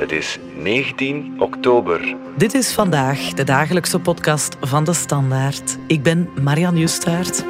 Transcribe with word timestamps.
Het 0.00 0.12
is 0.12 0.38
19 0.56 1.34
oktober. 1.38 2.16
Dit 2.36 2.54
is 2.54 2.72
vandaag 2.72 3.18
de 3.32 3.44
dagelijkse 3.44 3.98
podcast 3.98 4.56
van 4.60 4.84
de 4.84 4.92
Standaard. 4.92 5.76
Ik 5.86 6.02
ben 6.02 6.28
Marian 6.42 6.76
Justaert. 6.76 7.44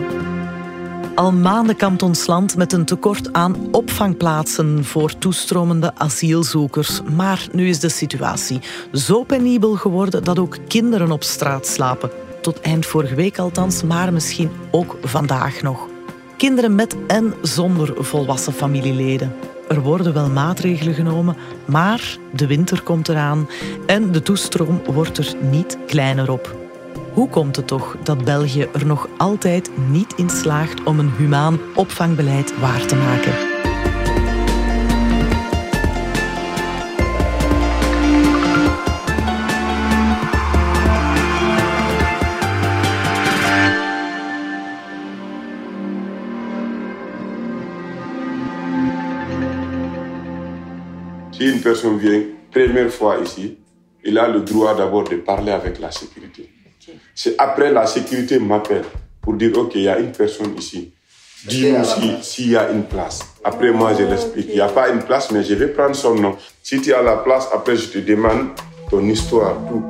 Al 1.14 1.32
maanden 1.32 1.76
kampt 1.76 2.02
ons 2.02 2.26
land 2.26 2.56
met 2.56 2.72
een 2.72 2.84
tekort 2.84 3.32
aan 3.32 3.56
opvangplaatsen 3.72 4.84
voor 4.84 5.18
toestromende 5.18 5.94
asielzoekers. 5.94 7.02
Maar 7.02 7.48
nu 7.52 7.68
is 7.68 7.80
de 7.80 7.88
situatie 7.88 8.60
zo 8.92 9.22
penibel 9.22 9.74
geworden 9.74 10.24
dat 10.24 10.38
ook 10.38 10.56
kinderen 10.68 11.10
op 11.10 11.22
straat 11.22 11.66
slapen. 11.66 12.10
Tot 12.42 12.60
eind 12.60 12.86
vorige 12.86 13.14
week 13.14 13.38
althans, 13.38 13.82
maar 13.82 14.12
misschien 14.12 14.50
ook 14.70 14.96
vandaag 15.02 15.62
nog. 15.62 15.88
Kinderen 16.36 16.74
met 16.74 16.96
en 17.06 17.34
zonder 17.42 18.04
volwassen 18.04 18.52
familieleden. 18.52 19.32
Er 19.70 19.80
worden 19.80 20.12
wel 20.12 20.28
maatregelen 20.28 20.94
genomen, 20.94 21.36
maar 21.64 22.16
de 22.32 22.46
winter 22.46 22.82
komt 22.82 23.08
eraan 23.08 23.48
en 23.86 24.12
de 24.12 24.22
toestroom 24.22 24.82
wordt 24.86 25.18
er 25.18 25.34
niet 25.50 25.78
kleiner 25.86 26.30
op. 26.30 26.56
Hoe 27.12 27.28
komt 27.28 27.56
het 27.56 27.66
toch 27.66 27.96
dat 28.02 28.24
België 28.24 28.68
er 28.72 28.86
nog 28.86 29.08
altijd 29.16 29.70
niet 29.90 30.14
in 30.16 30.30
slaagt 30.30 30.82
om 30.82 30.98
een 30.98 31.12
humaan 31.16 31.58
opvangbeleid 31.74 32.60
waar 32.60 32.86
te 32.86 32.96
maken? 32.96 33.49
Une 51.60 51.64
personne 51.64 51.98
vient 51.98 52.22
première 52.50 52.90
fois 52.90 53.18
ici, 53.22 53.58
il 54.02 54.16
a 54.18 54.26
le 54.26 54.40
droit 54.40 54.74
d'abord 54.74 55.04
de 55.04 55.16
parler 55.16 55.52
avec 55.52 55.78
la 55.78 55.90
sécurité. 55.90 56.48
C'est 57.14 57.34
après 57.38 57.70
la 57.70 57.86
sécurité 57.86 58.38
m'appelle 58.38 58.84
pour 59.20 59.34
dire, 59.34 59.56
OK, 59.58 59.72
il 59.74 59.82
y 59.82 59.88
a 59.88 59.98
une 59.98 60.10
personne 60.10 60.56
ici. 60.56 60.94
Dis-nous 61.46 61.84
s'il 61.84 62.24
si 62.24 62.48
y 62.50 62.56
a 62.56 62.70
une 62.70 62.84
place. 62.84 63.20
Après, 63.44 63.72
moi, 63.72 63.92
je 63.94 64.04
l'explique. 64.04 64.46
Il 64.48 64.54
n'y 64.54 64.60
a 64.60 64.68
pas 64.68 64.88
une 64.88 65.02
place, 65.02 65.30
mais 65.30 65.44
je 65.44 65.54
vais 65.54 65.68
prendre 65.68 65.94
son 65.94 66.14
nom. 66.14 66.36
Si 66.62 66.80
tu 66.80 66.94
as 66.94 67.02
la 67.02 67.16
place, 67.16 67.46
après, 67.52 67.76
je 67.76 67.88
te 67.88 67.98
demande 67.98 68.48
ton 68.90 69.06
histoire, 69.06 69.56
tout. 69.68 69.84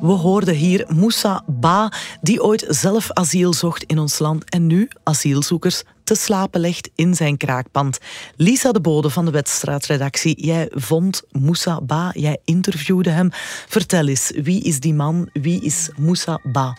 We 0.00 0.14
hoorden 0.22 0.54
hier 0.54 0.84
Moussa 0.88 1.42
Ba, 1.46 1.90
die 2.20 2.42
ooit 2.42 2.64
zelf 2.68 3.10
asiel 3.12 3.54
zocht 3.54 3.84
in 3.86 3.98
ons 3.98 4.18
land 4.18 4.50
en 4.50 4.66
nu 4.66 4.88
asielzoekers 5.04 5.82
te 6.08 6.14
slapen 6.14 6.60
legt 6.60 6.90
in 6.94 7.14
zijn 7.14 7.36
kraakpand. 7.36 7.98
Lisa 8.36 8.72
de 8.72 8.80
Bode 8.80 9.10
van 9.10 9.24
de 9.24 9.30
Wedstraatredactie, 9.30 10.44
jij 10.44 10.70
vond 10.74 11.22
Moussa 11.30 11.80
Ba, 11.80 12.10
jij 12.12 12.38
interviewde 12.44 13.10
hem. 13.10 13.28
Vertel 13.68 14.06
eens, 14.06 14.32
wie 14.34 14.62
is 14.62 14.80
die 14.80 14.94
man? 14.94 15.28
Wie 15.32 15.62
is 15.62 15.90
Moussa 15.96 16.40
Ba? 16.42 16.76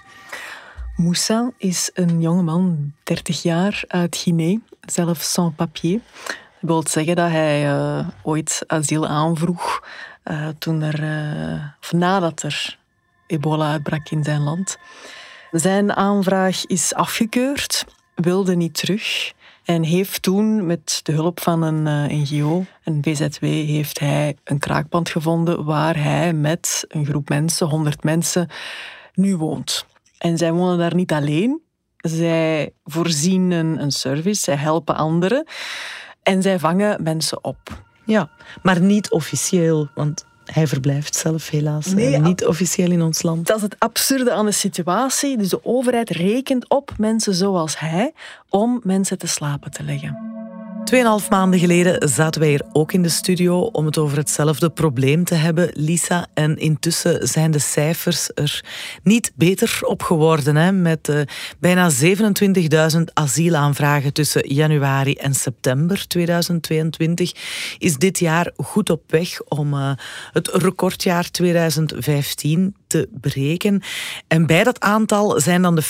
Moussa 0.96 1.52
is 1.58 1.92
een 1.94 2.22
jongeman, 2.22 2.94
30 3.04 3.42
jaar, 3.42 3.84
uit 3.88 4.16
Guinea, 4.16 4.60
zelf 4.82 5.22
sans 5.22 5.56
papier. 5.56 6.00
Dat 6.26 6.70
wil 6.70 6.84
zeggen 6.88 7.16
dat 7.16 7.30
hij 7.30 7.66
uh, 7.66 8.08
ooit 8.24 8.64
asiel 8.68 9.08
aanvroeg 9.08 9.84
uh, 10.26 10.48
toen 10.60 10.82
er, 10.82 11.04
uh, 11.04 11.64
nadat 11.92 12.44
er 12.44 12.78
ebola 13.28 13.72
uitbrak 13.72 14.10
in 14.10 14.24
zijn 14.24 14.42
land. 14.42 14.78
Zijn 15.52 15.94
aanvraag 15.94 16.66
is 16.66 16.94
afgekeurd, 16.94 17.86
wilde 18.22 18.56
niet 18.56 18.74
terug 18.74 19.34
en 19.64 19.84
heeft 19.84 20.22
toen 20.22 20.66
met 20.66 21.00
de 21.04 21.12
hulp 21.12 21.40
van 21.40 21.62
een 21.62 21.84
NGO, 22.22 22.66
een 22.84 23.00
VZW, 23.02 23.44
heeft 23.46 24.00
hij 24.00 24.38
een 24.44 24.60
kraakpand 24.60 25.10
gevonden 25.10 25.66
waar 25.66 26.04
hij 26.04 26.34
met 26.34 26.86
een 26.88 27.06
groep 27.06 27.30
mensen, 27.30 27.68
100 27.68 28.04
mensen, 28.04 28.50
nu 29.14 29.36
woont. 29.36 29.86
En 30.18 30.38
zij 30.38 30.52
wonen 30.52 30.78
daar 30.78 30.96
niet 30.96 31.12
alleen. 31.12 31.62
Zij 31.98 32.74
voorzien 32.84 33.52
een, 33.52 33.82
een 33.82 33.92
service, 33.92 34.42
zij 34.42 34.56
helpen 34.56 34.96
anderen 34.96 35.48
en 36.24 36.42
zij 36.42 36.60
vangen 36.60 37.04
mensen 37.04 37.44
op. 37.44 37.84
Ja, 38.06 38.30
maar 38.64 38.82
niet 38.82 39.12
officieel, 39.12 39.90
want 39.96 40.26
hij 40.54 40.68
verblijft 40.68 41.16
zelf 41.16 41.50
helaas 41.50 41.86
nee, 41.86 42.20
niet 42.20 42.46
officieel 42.46 42.92
in 42.92 43.02
ons 43.02 43.22
land. 43.22 43.48
Dat 43.48 43.58
is 43.58 43.64
het 43.64 43.76
absurde 43.80 44.32
aan 44.32 44.46
de 44.46 44.52
situatie. 44.52 45.38
Dus 45.38 45.50
de 45.50 45.66
overheid 45.66 46.10
rekent 46.10 46.70
op 46.70 46.94
mensen 46.98 47.34
zoals 47.34 47.80
hij 47.80 48.14
om 48.50 48.80
mensen 48.84 49.18
te 49.18 49.28
slapen 49.28 49.72
te 49.72 49.84
leggen. 49.84 50.29
Tweeënhalf 50.90 51.30
maanden 51.30 51.60
geleden 51.60 52.10
zaten 52.10 52.42
wij 52.42 52.50
hier 52.50 52.66
ook 52.72 52.94
in 52.94 53.02
de 53.02 53.10
studio 53.10 53.60
om 53.60 53.86
het 53.86 53.98
over 53.98 54.18
hetzelfde 54.18 54.70
probleem 54.70 55.24
te 55.24 55.36
hebben, 55.36 55.70
Lisa. 55.74 56.28
En 56.34 56.58
intussen 56.58 57.28
zijn 57.28 57.52
de 57.52 57.60
cijfers 57.60 58.30
er 58.36 58.64
niet 59.04 59.32
beter 59.36 59.80
op 59.82 60.02
geworden. 60.02 60.56
Hè? 60.56 60.72
Met 60.72 61.08
uh, 61.08 61.22
bijna 61.60 61.92
27.000 62.96 63.02
asielaanvragen 63.14 64.14
tussen 64.14 64.54
januari 64.54 65.14
en 65.14 65.34
september 65.34 66.08
2022 66.08 67.34
is 67.78 67.98
dit 67.98 68.20
jaar 68.20 68.52
goed 68.58 68.90
op 68.90 69.02
weg 69.08 69.42
om 69.42 69.74
uh, 69.74 69.92
het 70.32 70.48
recordjaar 70.48 71.32
2015 71.32 72.76
te 72.90 73.10
breken. 73.22 73.82
En 74.28 74.46
bij 74.46 74.64
dat 74.64 74.80
aantal 74.80 75.40
zijn 75.40 75.62
dan 75.62 75.76
de 75.76 75.84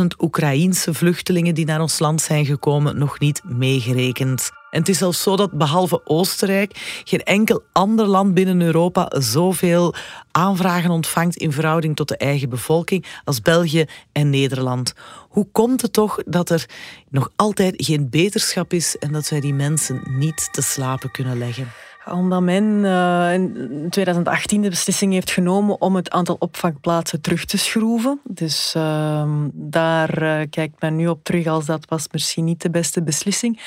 50.000 0.00 0.06
Oekraïense 0.18 0.94
vluchtelingen 0.94 1.54
die 1.54 1.66
naar 1.66 1.80
ons 1.80 1.98
land 1.98 2.20
zijn 2.20 2.46
gekomen 2.46 2.98
nog 2.98 3.18
niet 3.18 3.42
meegerekend. 3.44 4.50
En 4.70 4.78
het 4.78 4.88
is 4.88 4.98
zelfs 4.98 5.22
zo 5.22 5.36
dat 5.36 5.52
behalve 5.52 6.00
Oostenrijk 6.04 7.02
geen 7.04 7.22
enkel 7.22 7.62
ander 7.72 8.06
land 8.06 8.34
binnen 8.34 8.60
Europa 8.60 9.12
zoveel 9.18 9.94
aanvragen 10.30 10.90
ontvangt 10.90 11.36
in 11.36 11.52
verhouding 11.52 11.96
tot 11.96 12.08
de 12.08 12.16
eigen 12.16 12.48
bevolking 12.48 13.06
als 13.24 13.42
België 13.42 13.84
en 14.12 14.30
Nederland. 14.30 14.94
Hoe 15.28 15.46
komt 15.52 15.82
het 15.82 15.92
toch 15.92 16.18
dat 16.26 16.50
er 16.50 16.66
nog 17.08 17.32
altijd 17.36 17.74
geen 17.76 18.10
beterschap 18.10 18.72
is 18.72 18.98
en 18.98 19.12
dat 19.12 19.28
wij 19.28 19.40
die 19.40 19.54
mensen 19.54 20.02
niet 20.04 20.48
te 20.52 20.62
slapen 20.62 21.10
kunnen 21.10 21.38
leggen? 21.38 21.89
Omdat 22.04 22.42
men 22.42 22.64
uh, 22.64 23.32
in 23.32 23.86
2018 23.90 24.62
de 24.62 24.68
beslissing 24.68 25.12
heeft 25.12 25.30
genomen 25.30 25.80
om 25.80 25.96
het 25.96 26.10
aantal 26.10 26.36
opvangplaatsen 26.38 27.20
terug 27.20 27.44
te 27.44 27.58
schroeven. 27.58 28.20
Dus 28.24 28.74
uh, 28.76 29.32
daar 29.52 30.22
uh, 30.22 30.40
kijkt 30.50 30.80
men 30.80 30.96
nu 30.96 31.08
op 31.08 31.24
terug 31.24 31.46
als 31.46 31.66
dat 31.66 31.84
was 31.88 32.06
misschien 32.10 32.44
niet 32.44 32.62
de 32.62 32.70
beste 32.70 33.02
beslissing. 33.02 33.60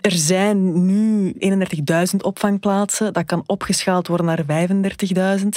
Er 0.00 0.12
zijn 0.12 0.86
nu 0.86 1.34
31.000 1.38 2.16
opvangplaatsen. 2.18 3.12
Dat 3.12 3.24
kan 3.24 3.42
opgeschaald 3.46 4.06
worden 4.06 4.26
naar 4.26 4.68
35.000. 5.40 5.48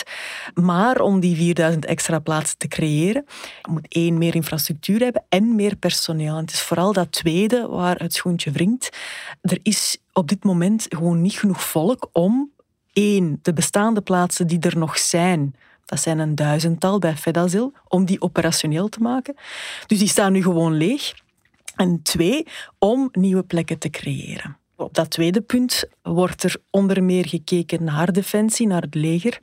Maar 0.53 1.01
om 1.01 1.19
die 1.19 1.55
4.000 1.71 1.79
extra 1.79 2.19
plaatsen 2.19 2.57
te 2.57 2.67
creëren, 2.67 3.25
moet 3.69 3.85
één 3.89 4.17
meer 4.17 4.35
infrastructuur 4.35 4.99
hebben 4.99 5.23
en 5.29 5.55
meer 5.55 5.75
personeel. 5.75 6.35
Het 6.35 6.51
is 6.51 6.61
vooral 6.61 6.93
dat 6.93 7.11
tweede 7.11 7.67
waar 7.67 7.97
het 7.97 8.13
schoentje 8.13 8.51
wringt. 8.51 8.97
Er 9.41 9.59
is 9.61 9.97
op 10.17 10.27
dit 10.27 10.43
moment 10.43 10.85
gewoon 10.89 11.21
niet 11.21 11.39
genoeg 11.39 11.63
volk 11.63 12.09
om 12.11 12.51
één, 12.93 13.39
de 13.41 13.53
bestaande 13.53 14.01
plaatsen 14.01 14.47
die 14.47 14.59
er 14.59 14.77
nog 14.77 14.97
zijn, 14.97 15.55
dat 15.85 15.99
zijn 15.99 16.19
een 16.19 16.35
duizendtal 16.35 16.99
bij 16.99 17.15
Fedazil, 17.15 17.73
om 17.87 18.05
die 18.05 18.21
operationeel 18.21 18.89
te 18.89 18.99
maken. 18.99 19.35
Dus 19.87 19.99
die 19.99 20.07
staan 20.07 20.31
nu 20.31 20.41
gewoon 20.41 20.73
leeg. 20.73 21.13
En 21.75 22.01
twee, 22.01 22.47
om 22.79 23.09
nieuwe 23.11 23.43
plekken 23.43 23.77
te 23.77 23.89
creëren. 23.89 24.57
Op 24.75 24.93
dat 24.93 25.09
tweede 25.09 25.41
punt 25.41 25.83
wordt 26.01 26.43
er 26.43 26.57
onder 26.69 27.03
meer 27.03 27.27
gekeken 27.27 27.83
naar 27.83 28.11
defensie, 28.11 28.67
naar 28.67 28.81
het 28.81 28.95
leger. 28.95 29.39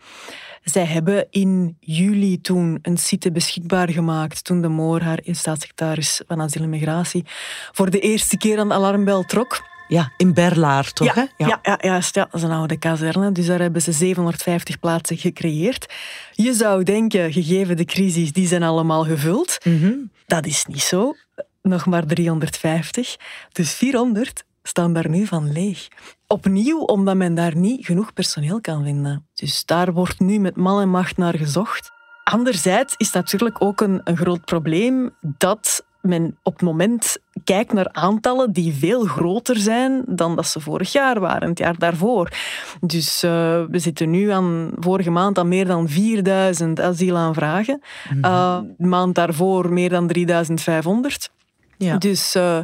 Zij 0.62 0.84
hebben 0.84 1.26
in 1.30 1.76
juli 1.80 2.40
toen 2.40 2.78
een 2.82 2.96
site 2.96 3.32
beschikbaar 3.32 3.90
gemaakt 3.90 4.44
toen 4.44 4.62
de 4.62 4.68
Moor, 4.68 5.00
haar 5.00 5.20
staatssecretaris 5.24 6.22
van 6.26 6.40
asiel 6.40 6.62
en 6.62 6.68
migratie, 6.68 7.24
voor 7.72 7.90
de 7.90 8.00
eerste 8.00 8.36
keer 8.36 8.58
aan 8.58 8.68
de 8.68 8.74
alarmbel 8.74 9.22
trok. 9.24 9.70
Ja, 9.92 10.12
in 10.16 10.34
Berlaar 10.34 10.92
toch? 10.92 11.06
Ja, 11.06 11.14
hè? 11.14 11.44
Ja. 11.44 11.60
Ja, 11.62 11.78
juist. 11.80 12.14
Ja, 12.14 12.24
dat 12.24 12.34
is 12.34 12.42
een 12.42 12.50
oude 12.50 12.76
kazerne. 12.76 13.32
Dus 13.32 13.46
daar 13.46 13.60
hebben 13.60 13.82
ze 13.82 13.92
750 13.92 14.78
plaatsen 14.78 15.16
gecreëerd. 15.16 15.94
Je 16.32 16.54
zou 16.54 16.82
denken, 16.82 17.32
gegeven 17.32 17.76
de 17.76 17.84
crisis, 17.84 18.32
die 18.32 18.46
zijn 18.46 18.62
allemaal 18.62 19.04
gevuld. 19.04 19.58
Mm 19.64 20.10
Dat 20.26 20.46
is 20.46 20.66
niet 20.66 20.82
zo 20.82 21.14
nog 21.62 21.86
maar 21.86 22.06
350. 22.06 23.16
Dus 23.52 23.74
400 23.74 24.44
staan 24.62 24.92
daar 24.92 25.08
nu 25.08 25.26
van 25.26 25.52
leeg. 25.52 25.88
Opnieuw 26.26 26.78
omdat 26.78 27.16
men 27.16 27.34
daar 27.34 27.56
niet 27.56 27.86
genoeg 27.86 28.12
personeel 28.12 28.60
kan 28.60 28.84
vinden. 28.84 29.26
Dus 29.34 29.64
daar 29.64 29.92
wordt 29.92 30.20
nu 30.20 30.38
met 30.38 30.56
mal 30.56 30.80
en 30.80 30.88
macht 30.88 31.16
naar 31.16 31.36
gezocht. 31.36 31.90
Anderzijds 32.24 32.94
is 32.96 33.12
natuurlijk 33.12 33.62
ook 33.62 33.80
een, 33.80 34.00
een 34.04 34.16
groot 34.16 34.44
probleem 34.44 35.10
dat 35.20 35.84
men 36.02 36.36
op 36.42 36.52
het 36.52 36.62
moment 36.62 37.16
kijkt 37.44 37.72
naar 37.72 37.88
aantallen 37.92 38.52
die 38.52 38.74
veel 38.74 39.04
groter 39.04 39.56
zijn 39.56 40.02
dan 40.06 40.36
dat 40.36 40.46
ze 40.46 40.60
vorig 40.60 40.92
jaar 40.92 41.20
waren, 41.20 41.48
het 41.48 41.58
jaar 41.58 41.78
daarvoor. 41.78 42.32
Dus 42.80 43.24
uh, 43.24 43.30
we 43.70 43.78
zitten 43.78 44.10
nu 44.10 44.30
aan, 44.30 44.70
vorige 44.78 45.10
maand 45.10 45.38
aan 45.38 45.48
meer 45.48 45.66
dan 45.66 45.88
4000 45.88 46.80
asielaanvragen. 46.80 47.82
Mm 48.10 48.22
-hmm. 48.22 48.32
uh, 48.32 48.58
de 48.78 48.86
maand 48.86 49.14
daarvoor 49.14 49.72
meer 49.72 49.88
dan 49.88 50.06
3500. 50.06 51.30
Ja. 51.76 51.96
Dus 51.96 52.36
uh, 52.36 52.58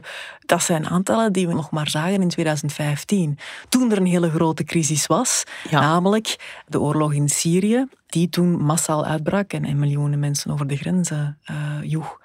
dat 0.47 0.63
zijn 0.63 0.89
aantallen 0.89 1.33
die 1.33 1.47
we 1.47 1.55
nog 1.55 1.71
maar 1.71 1.89
zagen 1.89 2.23
in 2.23 2.29
2015. 2.29 3.39
Toen 3.69 3.91
er 3.91 3.99
een 3.99 4.07
hele 4.07 4.31
grote 4.31 4.65
crisis 4.65 5.07
was, 5.07 5.45
ja. 5.71 5.81
namelijk 5.81 6.63
de 6.67 6.81
oorlog 6.81 7.13
in 7.13 7.29
Syrië, 7.29 7.87
die 8.07 8.29
toen 8.29 8.63
massaal 8.63 9.05
uitbrak 9.05 9.53
en, 9.53 9.65
en 9.65 9.79
miljoenen 9.79 10.19
mensen 10.19 10.51
over 10.51 10.67
de 10.67 10.77
grenzen 10.77 11.39
joeg. 11.83 12.19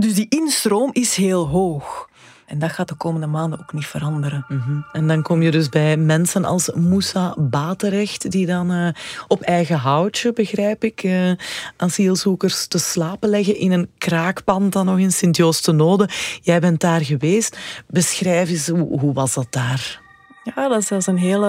Dus 0.00 0.14
die 0.14 0.26
instroom 0.28 0.90
is 0.92 1.14
heel 1.14 1.46
hoog. 1.46 2.08
En 2.46 2.58
dat 2.58 2.70
gaat 2.70 2.88
de 2.88 2.94
komende 2.94 3.26
maanden 3.26 3.60
ook 3.60 3.72
niet 3.72 3.86
veranderen. 3.86 4.44
Mhm. 4.48 4.80
En 4.92 5.06
dan 5.06 5.22
kom 5.22 5.42
je 5.42 5.50
dus 5.50 5.68
bij 5.68 5.96
mensen 5.96 6.44
als 6.44 6.70
Moussa 6.74 7.34
Baterecht, 7.38 8.30
die 8.30 8.46
dan 8.46 8.72
uh, 8.72 8.88
op 9.28 9.40
eigen 9.40 9.76
houtje, 9.76 10.32
begrijp 10.32 10.84
ik, 10.84 11.02
uh, 11.02 11.32
asielzoekers 11.76 12.66
te 12.66 12.78
slapen 12.78 13.28
leggen 13.28 13.56
in 13.56 13.72
een 13.72 13.90
kraakpand 13.98 14.72
dan 14.72 14.86
nog 14.86 14.98
in 14.98 15.12
Sint-Joost-de-Node. 15.12 16.08
Jij 16.42 16.60
bent 16.60 16.80
daar 16.80 17.04
geweest. 17.04 17.58
Beschrijf 17.86 18.50
eens, 18.50 18.68
hoe, 18.68 19.00
hoe 19.00 19.12
was 19.12 19.34
dat 19.34 19.46
daar? 19.50 20.07
Ja, 20.54 20.68
dat 20.68 20.90
is, 20.90 21.06
een 21.06 21.16
hele 21.16 21.46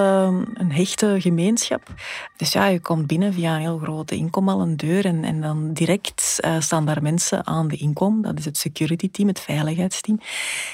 een 0.54 0.72
hechte 0.72 1.16
gemeenschap. 1.20 1.94
Dus 2.38 2.52
ja, 2.52 2.66
je 2.66 2.80
komt 2.80 3.08
binnen 3.08 3.34
via 3.34 3.54
een 3.54 3.62
heel 3.62 3.78
grote 3.78 4.16
inkom 4.16 4.48
een 4.48 4.78
deur 4.78 5.06
en, 5.06 5.24
en 5.24 5.42
dan 5.42 5.74
direct 5.74 6.40
uh, 6.46 6.60
staan 6.60 6.86
daar 6.86 7.02
mensen 7.02 7.46
aan 7.46 7.68
de 7.68 7.76
inkom. 7.76 8.22
Dat 8.22 8.38
is 8.38 8.46
het 8.46 8.58
security 8.58 9.12
team, 9.12 9.28
het 9.28 9.40
veiligheidsteam. 9.40 10.20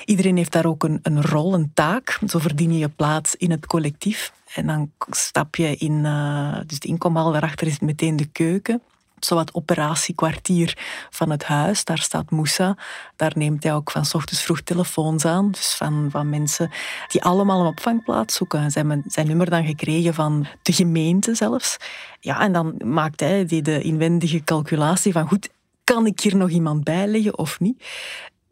Iedereen 0.05 0.37
heeft 0.37 0.51
daar 0.51 0.65
ook 0.65 0.83
een, 0.83 0.99
een 1.01 1.21
rol, 1.21 1.53
een 1.53 1.71
taak. 1.73 2.19
Zo 2.27 2.39
verdien 2.39 2.73
je 2.73 2.77
je 2.77 2.89
plaats 2.89 3.35
in 3.35 3.51
het 3.51 3.65
collectief. 3.65 4.33
En 4.53 4.67
dan 4.67 4.91
stap 5.09 5.55
je 5.55 5.75
in, 5.75 5.93
uh, 6.03 6.57
dus 6.65 6.79
de 6.79 6.87
inkomhal, 6.87 7.31
daarachter 7.31 7.67
is 7.67 7.79
meteen 7.79 8.15
de 8.15 8.25
keuken 8.25 8.81
zowat 9.19 9.53
operatiekwartier 9.53 10.77
van 11.09 11.29
het 11.29 11.43
huis. 11.43 11.83
Daar 11.83 11.97
staat 11.97 12.31
Moussa. 12.31 12.77
Daar 13.15 13.31
neemt 13.35 13.63
hij 13.63 13.73
ook 13.73 13.91
van 13.91 14.01
ochtends 14.01 14.43
vroeg 14.43 14.61
telefoons 14.61 15.25
aan. 15.25 15.51
Dus 15.51 15.73
van, 15.73 16.07
van 16.11 16.29
mensen 16.29 16.71
die 17.07 17.23
allemaal 17.23 17.59
een 17.59 17.67
opvangplaats 17.67 18.35
zoeken. 18.35 18.71
Zijn 18.71 19.03
zijn 19.07 19.27
nummer 19.27 19.49
dan 19.49 19.65
gekregen 19.65 20.13
van 20.13 20.47
de 20.61 20.73
gemeente 20.73 21.35
zelfs. 21.35 21.77
Ja, 22.19 22.39
en 22.39 22.53
dan 22.53 22.75
maakt 22.83 23.19
hij 23.19 23.45
die 23.45 23.61
de 23.61 23.81
inwendige 23.81 24.43
calculatie 24.43 25.11
van 25.11 25.27
goed, 25.27 25.49
kan 25.83 26.05
ik 26.05 26.19
hier 26.19 26.35
nog 26.35 26.49
iemand 26.49 26.83
bijleggen 26.83 27.37
of 27.37 27.59
niet? 27.59 27.83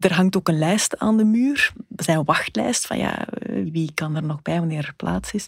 Er 0.03 0.13
hangt 0.13 0.37
ook 0.37 0.47
een 0.47 0.57
lijst 0.57 0.99
aan 0.99 1.17
de 1.17 1.23
muur. 1.23 1.71
Er 1.95 2.03
zijn 2.03 2.17
een 2.17 2.25
wachtlijst 2.25 2.87
van 2.87 2.97
ja, 2.97 3.25
wie 3.71 3.91
kan 3.93 4.15
er 4.15 4.23
nog 4.23 4.41
bij 4.41 4.59
wanneer 4.59 4.85
er 4.85 4.93
plaats 4.97 5.31
is. 5.31 5.47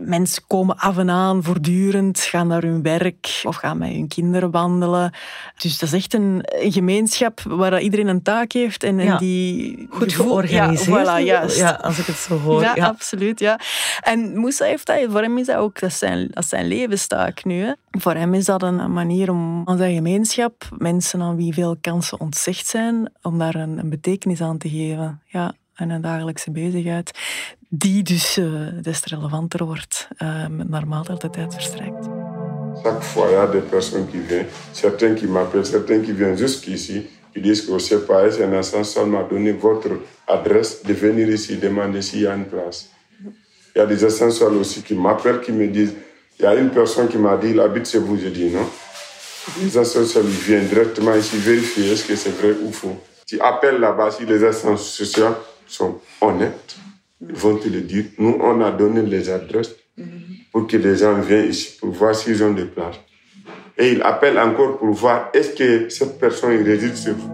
Mensen 0.00 0.42
komen 0.46 0.76
af 0.76 0.98
en 0.98 1.10
aan 1.10 1.42
voortdurend, 1.42 2.20
gaan 2.20 2.46
naar 2.46 2.62
hun 2.62 2.82
werk 2.82 3.40
of 3.44 3.56
gaan 3.56 3.78
met 3.78 3.90
hun 3.90 4.08
kinderen 4.08 4.50
wandelen. 4.50 5.12
Dus 5.56 5.78
dat 5.78 5.88
is 5.88 5.94
echt 5.94 6.14
een, 6.14 6.42
gemeenschap 6.48 7.40
waar 7.40 7.80
iedereen 7.80 8.06
een 8.06 8.22
taak 8.22 8.52
heeft 8.52 8.82
en, 8.82 8.98
en 8.98 9.18
die 9.18 9.86
goed 9.90 10.12
georganiseerd. 10.12 11.06
Ja, 11.06 11.20
voilà, 11.20 11.24
juist. 11.24 11.56
ja, 11.56 11.70
als 11.70 11.98
ik 11.98 12.06
het 12.06 12.16
zo 12.16 12.38
hoor. 12.38 12.60
Ja, 12.60 12.74
absoluut. 12.74 13.40
Ja. 13.40 13.60
En 14.00 14.38
Moussa 14.38 14.64
heeft 14.64 14.86
dat, 14.86 14.96
voor 15.08 15.22
hem 15.22 15.38
is 15.38 15.46
dat 15.46 15.56
ook 15.56 15.80
dat 15.80 15.92
zijn, 15.92 16.28
dat 16.30 16.46
zijn 16.46 16.66
levenstaak 16.66 17.44
nu. 17.44 17.62
Hè. 17.62 17.72
Voor 17.90 18.14
hem 18.14 18.34
is 18.34 18.44
dat 18.44 18.62
een 18.62 18.92
manier 18.92 19.30
om 19.30 19.62
aan 19.64 19.76
zijn 19.76 19.94
gemeenschap, 19.94 20.68
mensen 20.78 21.22
aan 21.22 21.36
wie 21.36 21.52
veel 21.52 21.76
kansen 21.80 22.20
ontzegd 22.20 22.66
zijn, 22.66 23.12
om 23.22 23.38
daar 23.38 23.54
een, 23.54 23.80
betekenis 23.84 24.40
aan 24.40 24.58
te 24.58 24.68
geven. 24.68 25.22
Ja, 25.26 25.54
en 25.74 25.90
een 25.90 26.00
dagelijkse 26.00 26.50
bezigheid, 26.50 27.10
die 27.68 28.02
dus 28.02 28.38
uh, 28.38 28.68
des 28.82 29.00
te 29.00 29.14
relevanter 29.14 29.64
wordt 29.64 30.08
uh, 30.18 30.46
naarmate 30.46 31.14
de 31.18 31.30
tijd 31.30 31.54
verstrijkt. 31.54 32.06
Chaque 32.82 33.02
fois, 33.02 33.30
il 33.30 33.32
y 33.32 33.36
a 33.36 33.46
des 33.46 33.62
personnes 33.70 34.06
qui 34.10 34.18
viennent, 34.18 34.46
certains 34.72 35.14
qui 35.14 35.26
m'appellent, 35.26 35.66
certains 35.66 36.00
qui 36.04 36.12
viennent 36.12 36.38
jusqu'ici, 36.38 37.06
qui 37.32 37.40
disent 37.40 37.66
que 37.66 37.78
c'est 37.78 38.06
pas 38.06 38.30
c'est 38.30 38.44
un 38.44 38.52
ascenseur 38.52 39.06
m'a 39.06 39.22
donné 39.22 39.52
votre 39.52 39.90
adresse 40.26 40.82
de 40.82 40.92
venir 40.92 41.28
ici 41.28 41.56
demander 41.56 42.02
s'il 42.02 42.20
y 42.20 42.26
a 42.26 42.34
une 42.34 42.46
place. 42.46 42.90
Il 43.74 43.78
y 43.78 43.80
a 43.80 43.86
des 43.86 44.04
ascenseurs 44.04 44.52
aussi 44.52 44.82
qui 44.82 44.94
m'appellent, 44.94 45.40
qui 45.40 45.52
me 45.52 45.66
disent, 45.66 45.94
il 46.38 46.42
y 46.44 46.46
a 46.46 46.54
une 46.54 46.70
personne 46.70 47.08
qui 47.08 47.18
m'a 47.18 47.36
dit, 47.36 47.50
il 47.50 47.60
habite 47.60 47.88
chez 47.88 47.98
vous, 47.98 48.16
je 48.16 48.28
dis 48.28 48.50
non. 48.50 48.66
Les 49.62 49.76
ascenseurs 49.76 50.22
viennent 50.22 50.66
directement 50.66 51.14
ici 51.14 51.36
vérifier 51.38 51.92
est-ce 51.92 52.04
que 52.04 52.14
c'est 52.14 52.30
vrai 52.30 52.54
ou 52.62 52.70
faux. 52.70 52.96
Tu 53.26 53.40
appelles 53.40 53.80
là-bas 53.80 54.10
si 54.10 54.24
les 54.24 54.44
ascenseurs 54.44 55.38
sont 55.66 56.00
honnêtes, 56.20 56.76
ils 57.20 57.34
vont 57.34 57.56
te 57.56 57.68
le 57.68 57.80
dire. 57.80 58.04
Nous, 58.18 58.38
on 58.40 58.60
a 58.60 58.70
donné 58.70 59.02
les 59.02 59.28
adresses 59.30 59.74
pour 60.52 60.66
que 60.66 60.76
les 60.76 60.96
gens 60.96 61.18
viennent 61.20 61.50
ici 61.50 61.76
pour 61.80 61.90
voir 61.90 62.14
s'ils 62.14 62.42
ont 62.42 62.52
des 62.52 62.64
places. 62.64 62.96
Et 63.76 63.92
ils 63.92 64.02
appellent 64.02 64.38
encore 64.38 64.78
pour 64.78 64.90
voir 64.92 65.30
est-ce 65.32 65.50
que 65.50 65.88
cette 65.88 66.18
personne 66.18 66.62
réside 66.62 66.96
chez 66.96 67.12
vous? 67.12 67.30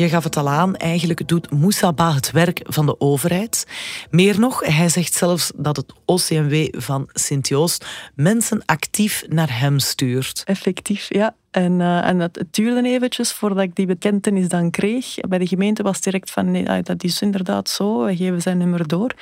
Je 0.00 0.08
gaf 0.08 0.24
het 0.24 0.36
al 0.36 0.48
aan, 0.48 0.76
eigenlijk 0.76 1.28
doet 1.28 1.50
Moussaba 1.50 2.14
het 2.14 2.30
werk 2.30 2.60
van 2.64 2.86
de 2.86 3.00
overheid. 3.00 3.66
Meer 4.10 4.40
nog, 4.40 4.60
hij 4.60 4.88
zegt 4.88 5.14
zelfs 5.14 5.52
dat 5.56 5.76
het 5.76 5.92
OCMW 6.04 6.80
van 6.80 7.08
Sint-Joost 7.12 7.86
mensen 8.14 8.62
actief 8.64 9.24
naar 9.28 9.60
hem 9.60 9.78
stuurt. 9.78 10.42
Effectief, 10.44 11.06
ja. 11.08 11.34
En, 11.50 11.80
uh, 11.80 12.06
en 12.06 12.18
het, 12.18 12.44
duurde 12.50 12.88
eventjes 12.88 13.32
voordat 13.32 13.64
ik 13.64 13.74
die 13.74 13.86
bekentenis 13.86 14.48
dan 14.48 14.70
kreeg. 14.70 15.14
Bij 15.28 15.38
de 15.38 15.46
gemeente 15.46 15.82
was 15.82 16.00
direct 16.00 16.30
van, 16.30 16.50
nee, 16.50 16.70
ah, 16.70 16.84
dat 16.84 17.04
is 17.04 17.22
inderdaad 17.22 17.68
zo, 17.68 18.04
we 18.04 18.16
geven 18.16 18.42
zijn 18.42 18.58
nummer 18.58 18.88
door. 18.88 19.14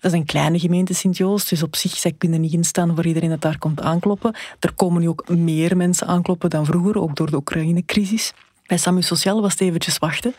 Dat 0.00 0.12
is 0.12 0.18
een 0.18 0.26
kleine 0.26 0.58
gemeente 0.58 0.94
Sint-Joost, 0.94 1.48
dus 1.48 1.62
op 1.62 1.76
zich, 1.76 1.96
zij 1.96 2.12
kunnen 2.18 2.40
niet 2.40 2.52
instaan 2.52 2.94
voor 2.94 3.06
iedereen 3.06 3.30
dat 3.30 3.40
daar 3.40 3.58
komt 3.58 3.80
aankloppen. 3.80 4.34
Er 4.60 4.72
komen 4.72 5.00
nu 5.00 5.08
ook 5.08 5.28
meer 5.28 5.76
mensen 5.76 6.06
aankloppen 6.06 6.50
dan 6.50 6.64
vroeger, 6.64 7.00
ook 7.00 7.16
door 7.16 7.30
de 7.30 7.36
Oekraïne-crisis. 7.36 8.32
Bij 8.66 8.76
Samu 8.76 9.02
Sociaal 9.02 9.40
was 9.40 9.52
het 9.52 9.60
eventjes 9.60 9.98
wachten. 9.98 10.34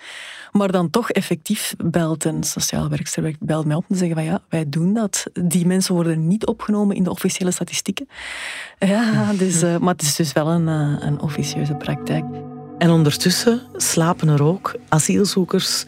Maar 0.51 0.71
dan 0.71 0.89
toch 0.89 1.11
effectief 1.11 1.73
belt 1.83 2.23
een 2.23 2.43
sociaal 2.43 2.89
werkster 2.89 3.35
belt 3.39 3.65
mij 3.65 3.75
op 3.75 3.85
en 3.89 3.95
zeggen 3.95 4.15
van 4.15 4.25
ja, 4.25 4.41
wij 4.49 4.69
doen 4.69 4.93
dat. 4.93 5.25
Die 5.33 5.65
mensen 5.65 5.93
worden 5.93 6.27
niet 6.27 6.45
opgenomen 6.45 6.95
in 6.95 7.03
de 7.03 7.09
officiële 7.09 7.51
statistieken. 7.51 8.07
Ja, 8.79 9.33
dus, 9.33 9.63
uh, 9.63 9.77
maar 9.77 9.93
het 9.93 10.01
is 10.01 10.15
dus 10.15 10.33
wel 10.33 10.47
een, 10.47 10.67
uh, 10.67 11.07
een 11.07 11.19
officieuze 11.19 11.73
praktijk. 11.73 12.25
En 12.77 12.89
ondertussen 12.89 13.61
slapen 13.75 14.27
er 14.27 14.43
ook 14.43 14.75
asielzoekers 14.89 15.85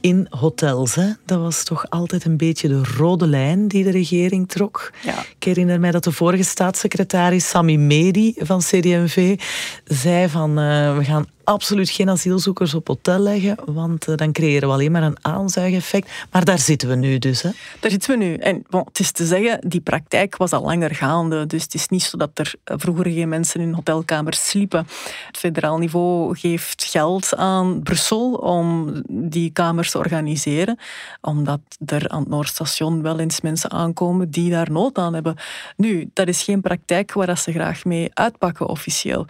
in 0.00 0.26
hotels. 0.30 0.94
Hè? 0.94 1.08
Dat 1.24 1.40
was 1.40 1.64
toch 1.64 1.90
altijd 1.90 2.24
een 2.24 2.36
beetje 2.36 2.68
de 2.68 2.82
rode 2.96 3.26
lijn 3.26 3.68
die 3.68 3.84
de 3.84 3.90
regering 3.90 4.48
trok. 4.48 4.92
Ja. 5.02 5.24
Ik 5.36 5.44
herinner 5.44 5.80
mij 5.80 5.90
dat 5.90 6.04
de 6.04 6.12
vorige 6.12 6.44
staatssecretaris 6.44 7.48
Sami 7.48 7.78
Medi 7.78 8.34
van 8.38 8.58
CD&V 8.58 9.40
zei 9.84 10.28
van 10.28 10.50
uh, 10.50 10.96
we 10.96 11.04
gaan 11.04 11.26
absoluut 11.50 11.90
geen 11.90 12.10
asielzoekers 12.10 12.74
op 12.74 12.86
hotel 12.86 13.18
leggen, 13.18 13.56
want 13.64 14.08
uh, 14.08 14.16
dan 14.16 14.32
creëren 14.32 14.68
we 14.68 14.74
alleen 14.74 14.92
maar 14.92 15.02
een 15.02 15.24
aanzuigeffect. 15.24 16.10
Maar 16.30 16.44
daar 16.44 16.58
zitten 16.58 16.88
we 16.88 16.94
nu 16.94 17.18
dus. 17.18 17.42
Hè? 17.42 17.50
Daar 17.80 17.90
zitten 17.90 18.10
we 18.18 18.24
nu. 18.24 18.34
En 18.34 18.64
bon, 18.68 18.84
het 18.84 18.98
is 18.98 19.12
te 19.12 19.26
zeggen, 19.26 19.68
die 19.68 19.80
praktijk 19.80 20.36
was 20.36 20.52
al 20.52 20.62
langer 20.62 20.94
gaande. 20.94 21.46
Dus 21.46 21.62
het 21.62 21.74
is 21.74 21.88
niet 21.88 22.02
zo 22.02 22.16
dat 22.16 22.38
er 22.38 22.54
eh, 22.64 22.76
vroeger 22.78 23.06
geen 23.06 23.28
mensen 23.28 23.60
in 23.60 23.72
hotelkamers 23.72 24.48
sliepen. 24.48 24.86
Het 25.26 25.36
federaal 25.36 25.78
niveau 25.78 26.36
geeft 26.38 26.84
geld 26.84 27.36
aan 27.36 27.82
Brussel 27.82 28.32
om 28.34 28.94
die 29.08 29.50
kamers 29.50 29.90
te 29.90 29.98
organiseren. 29.98 30.78
Omdat 31.20 31.60
er 31.86 32.08
aan 32.08 32.20
het 32.20 32.28
Noordstation 32.28 33.02
wel 33.02 33.18
eens 33.18 33.40
mensen 33.40 33.70
aankomen 33.70 34.30
die 34.30 34.50
daar 34.50 34.70
nood 34.70 34.98
aan 34.98 35.14
hebben. 35.14 35.36
Nu, 35.76 36.10
dat 36.12 36.28
is 36.28 36.42
geen 36.42 36.60
praktijk 36.60 37.12
waar 37.12 37.38
ze 37.38 37.52
graag 37.52 37.84
mee 37.84 38.10
uitpakken 38.14 38.68
officieel. 38.68 39.26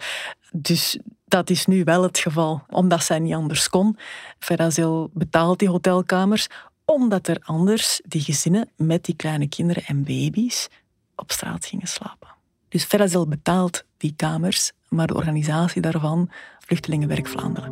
Dus 0.51 0.97
dat 1.31 1.49
is 1.49 1.65
nu 1.65 1.83
wel 1.83 2.03
het 2.03 2.17
geval, 2.17 2.63
omdat 2.69 3.03
zij 3.03 3.19
niet 3.19 3.33
anders 3.33 3.69
kon. 3.69 3.97
Verazil 4.39 5.09
betaalt 5.13 5.59
die 5.59 5.69
hotelkamers, 5.69 6.47
omdat 6.85 7.27
er 7.27 7.41
anders 7.43 8.01
die 8.05 8.21
gezinnen 8.21 8.69
met 8.75 9.05
die 9.05 9.15
kleine 9.15 9.47
kinderen 9.47 9.83
en 9.83 10.03
baby's 10.03 10.67
op 11.15 11.31
straat 11.31 11.65
gingen 11.65 11.87
slapen. 11.87 12.27
Dus 12.69 12.85
Verazil 12.85 13.27
betaalt 13.27 13.83
die 13.97 14.13
kamers, 14.15 14.71
maar 14.89 15.07
de 15.07 15.15
organisatie 15.15 15.81
daarvan, 15.81 16.29
Vluchtelingenwerk 16.59 17.27
Vlaanderen. 17.27 17.71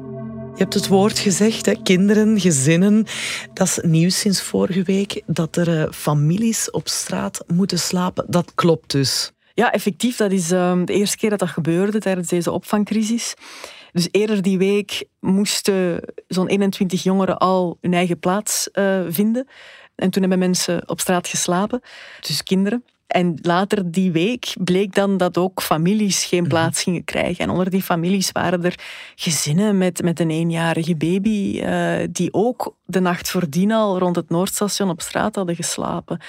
Je 0.53 0.65
hebt 0.65 0.73
het 0.73 0.87
woord 0.87 1.19
gezegd, 1.19 1.65
hè? 1.65 1.73
kinderen, 1.83 2.39
gezinnen. 2.39 3.05
Dat 3.53 3.67
is 3.67 3.79
nieuws 3.81 4.19
sinds 4.19 4.41
vorige 4.41 4.83
week, 4.83 5.21
dat 5.25 5.55
er 5.55 5.67
uh, 5.67 5.91
families 5.91 6.71
op 6.71 6.87
straat 6.87 7.43
moeten 7.47 7.79
slapen. 7.79 8.25
Dat 8.27 8.51
klopt 8.55 8.91
dus. 8.91 9.31
Ja, 9.59 9.71
effectief. 9.71 10.17
Dat 10.17 10.31
is 10.31 10.51
um, 10.51 10.85
de 10.85 10.93
eerste 10.93 11.17
keer 11.17 11.29
dat 11.29 11.39
dat 11.39 11.49
gebeurde 11.49 11.99
tijdens 11.99 12.27
deze 12.27 12.51
opvangcrisis. 12.51 13.33
Dus 13.91 14.07
eerder 14.11 14.41
die 14.41 14.57
week 14.57 15.03
moesten 15.19 16.01
zo'n 16.27 16.47
21 16.47 17.03
jongeren 17.03 17.37
al 17.37 17.77
hun 17.81 17.93
eigen 17.93 18.19
plaats 18.19 18.69
uh, 18.73 18.99
vinden. 19.07 19.47
En 19.95 20.09
toen 20.09 20.21
hebben 20.21 20.39
mensen 20.39 20.89
op 20.89 20.99
straat 20.99 21.27
geslapen, 21.27 21.81
dus 22.19 22.43
kinderen. 22.43 22.83
En 23.07 23.37
later 23.41 23.91
die 23.91 24.11
week 24.11 24.53
bleek 24.63 24.95
dan 24.95 25.17
dat 25.17 25.37
ook 25.37 25.61
families 25.61 26.25
geen 26.25 26.41
mhm. 26.41 26.49
plaats 26.49 26.83
gingen 26.83 27.03
krijgen. 27.03 27.43
En 27.43 27.49
onder 27.49 27.69
die 27.69 27.83
families 27.83 28.31
waren 28.31 28.63
er 28.63 28.79
gezinnen 29.15 29.77
met, 29.77 30.03
met 30.03 30.19
een 30.19 30.29
eenjarige 30.29 30.95
baby, 30.95 31.61
uh, 31.63 32.07
die 32.11 32.33
ook 32.33 32.75
de 32.85 32.99
nacht 32.99 33.29
voordien 33.29 33.71
al 33.71 33.97
rond 33.97 34.15
het 34.15 34.29
Noordstation 34.29 34.89
op 34.89 35.01
straat 35.01 35.35
hadden 35.35 35.55
geslapen. 35.55 36.19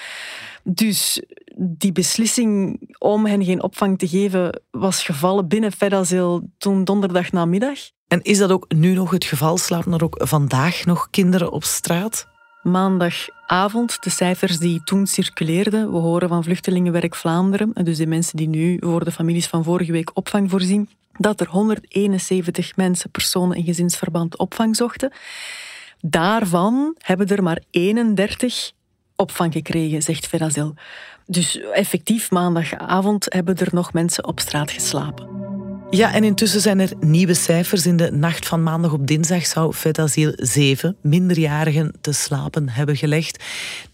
Dus 0.63 1.21
die 1.55 1.91
beslissing 1.91 2.81
om 2.97 3.25
hen 3.25 3.43
geen 3.43 3.63
opvang 3.63 3.97
te 3.97 4.07
geven 4.07 4.61
was 4.71 5.03
gevallen 5.03 5.47
binnen 5.47 5.71
Fedazil 5.71 6.49
toen 6.57 6.83
donderdag 6.83 7.31
namiddag. 7.31 7.79
En 8.07 8.21
is 8.21 8.37
dat 8.37 8.51
ook 8.51 8.65
nu 8.75 8.93
nog 8.93 9.11
het 9.11 9.25
geval? 9.25 9.57
Slapen 9.57 9.93
er 9.93 10.03
ook 10.03 10.21
vandaag 10.23 10.85
nog 10.85 11.09
kinderen 11.09 11.51
op 11.51 11.63
straat? 11.63 12.29
Maandagavond, 12.61 14.03
de 14.03 14.09
cijfers 14.09 14.57
die 14.57 14.83
toen 14.83 15.07
circuleerden, 15.07 15.91
we 15.91 15.97
horen 15.97 16.29
van 16.29 16.43
Vluchtelingenwerk 16.43 17.15
Vlaanderen, 17.15 17.73
dus 17.83 17.97
de 17.97 18.07
mensen 18.07 18.37
die 18.37 18.49
nu 18.49 18.77
voor 18.79 19.03
de 19.03 19.11
families 19.11 19.47
van 19.47 19.63
vorige 19.63 19.91
week 19.91 20.11
opvang 20.13 20.49
voorzien, 20.49 20.89
dat 21.17 21.39
er 21.39 21.47
171 21.47 22.75
mensen, 22.75 23.11
personen 23.11 23.57
in 23.57 23.63
gezinsverband 23.63 24.37
opvang 24.37 24.75
zochten. 24.75 25.11
Daarvan 25.99 26.95
hebben 26.97 27.27
er 27.27 27.43
maar 27.43 27.61
31 27.69 28.71
opvang 29.21 29.53
gekregen, 29.53 30.01
zegt 30.01 30.27
Verazil. 30.27 30.73
Dus 31.25 31.59
effectief 31.73 32.31
maandagavond 32.31 33.25
hebben 33.29 33.57
er 33.57 33.69
nog 33.71 33.93
mensen 33.93 34.27
op 34.27 34.39
straat 34.39 34.71
geslapen. 34.71 35.40
Ja, 35.91 36.13
en 36.13 36.23
intussen 36.23 36.61
zijn 36.61 36.79
er 36.79 36.91
nieuwe 36.99 37.33
cijfers. 37.33 37.85
In 37.85 37.97
de 37.97 38.11
nacht 38.11 38.47
van 38.47 38.63
maandag 38.63 38.93
op 38.93 39.07
dinsdag 39.07 39.45
zou 39.45 39.73
Vetasiel 39.73 40.31
zeven 40.35 40.95
minderjarigen 41.01 41.93
te 42.01 42.11
slapen 42.11 42.69
hebben 42.69 42.95
gelegd. 42.95 43.43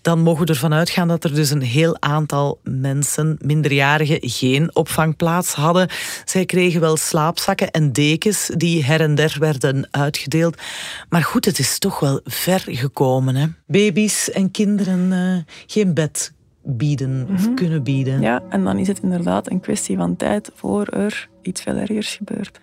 Dan 0.01 0.19
mogen 0.19 0.45
we 0.45 0.51
ervan 0.51 0.73
uitgaan 0.73 1.07
dat 1.07 1.23
er 1.23 1.35
dus 1.35 1.49
een 1.49 1.61
heel 1.61 2.01
aantal 2.01 2.59
mensen, 2.63 3.37
minderjarigen, 3.41 4.17
geen 4.21 4.75
opvangplaats 4.75 5.53
hadden. 5.53 5.89
Zij 6.25 6.45
kregen 6.45 6.81
wel 6.81 6.97
slaapzakken 6.97 7.71
en 7.71 7.91
dekens 7.91 8.49
die 8.55 8.83
her 8.83 9.01
en 9.01 9.15
der 9.15 9.35
werden 9.39 9.87
uitgedeeld. 9.91 10.61
Maar 11.09 11.23
goed, 11.23 11.45
het 11.45 11.59
is 11.59 11.79
toch 11.79 11.99
wel 11.99 12.19
ver 12.23 12.63
gekomen. 12.65 13.35
Hè? 13.35 13.47
Baby's 13.67 14.29
en 14.31 14.51
kinderen 14.51 15.11
uh, 15.11 15.53
geen 15.67 15.93
bed 15.93 16.35
bieden 16.67 17.27
of 17.33 17.45
mhm. 17.45 17.53
kunnen 17.53 17.83
bieden. 17.83 18.21
Ja, 18.21 18.43
en 18.49 18.63
dan 18.63 18.77
is 18.77 18.87
het 18.87 18.99
inderdaad 18.99 19.51
een 19.51 19.59
kwestie 19.59 19.97
van 19.97 20.15
tijd 20.15 20.51
voor 20.53 20.87
er 20.87 21.29
iets 21.41 21.61
veel 21.61 21.75
ergers 21.75 22.15
gebeurt. 22.15 22.59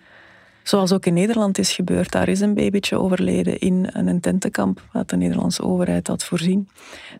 Zoals 0.63 0.91
ook 0.91 1.05
in 1.05 1.13
Nederland 1.13 1.57
is 1.57 1.71
gebeurd. 1.71 2.11
Daar 2.11 2.27
is 2.27 2.39
een 2.39 2.53
babytje 2.53 2.99
overleden 2.99 3.59
in 3.59 3.89
een 3.93 4.19
tentenkamp 4.19 4.81
dat 4.91 5.09
de 5.09 5.15
Nederlandse 5.15 5.63
overheid 5.63 6.07
had 6.07 6.23
voorzien. 6.23 6.69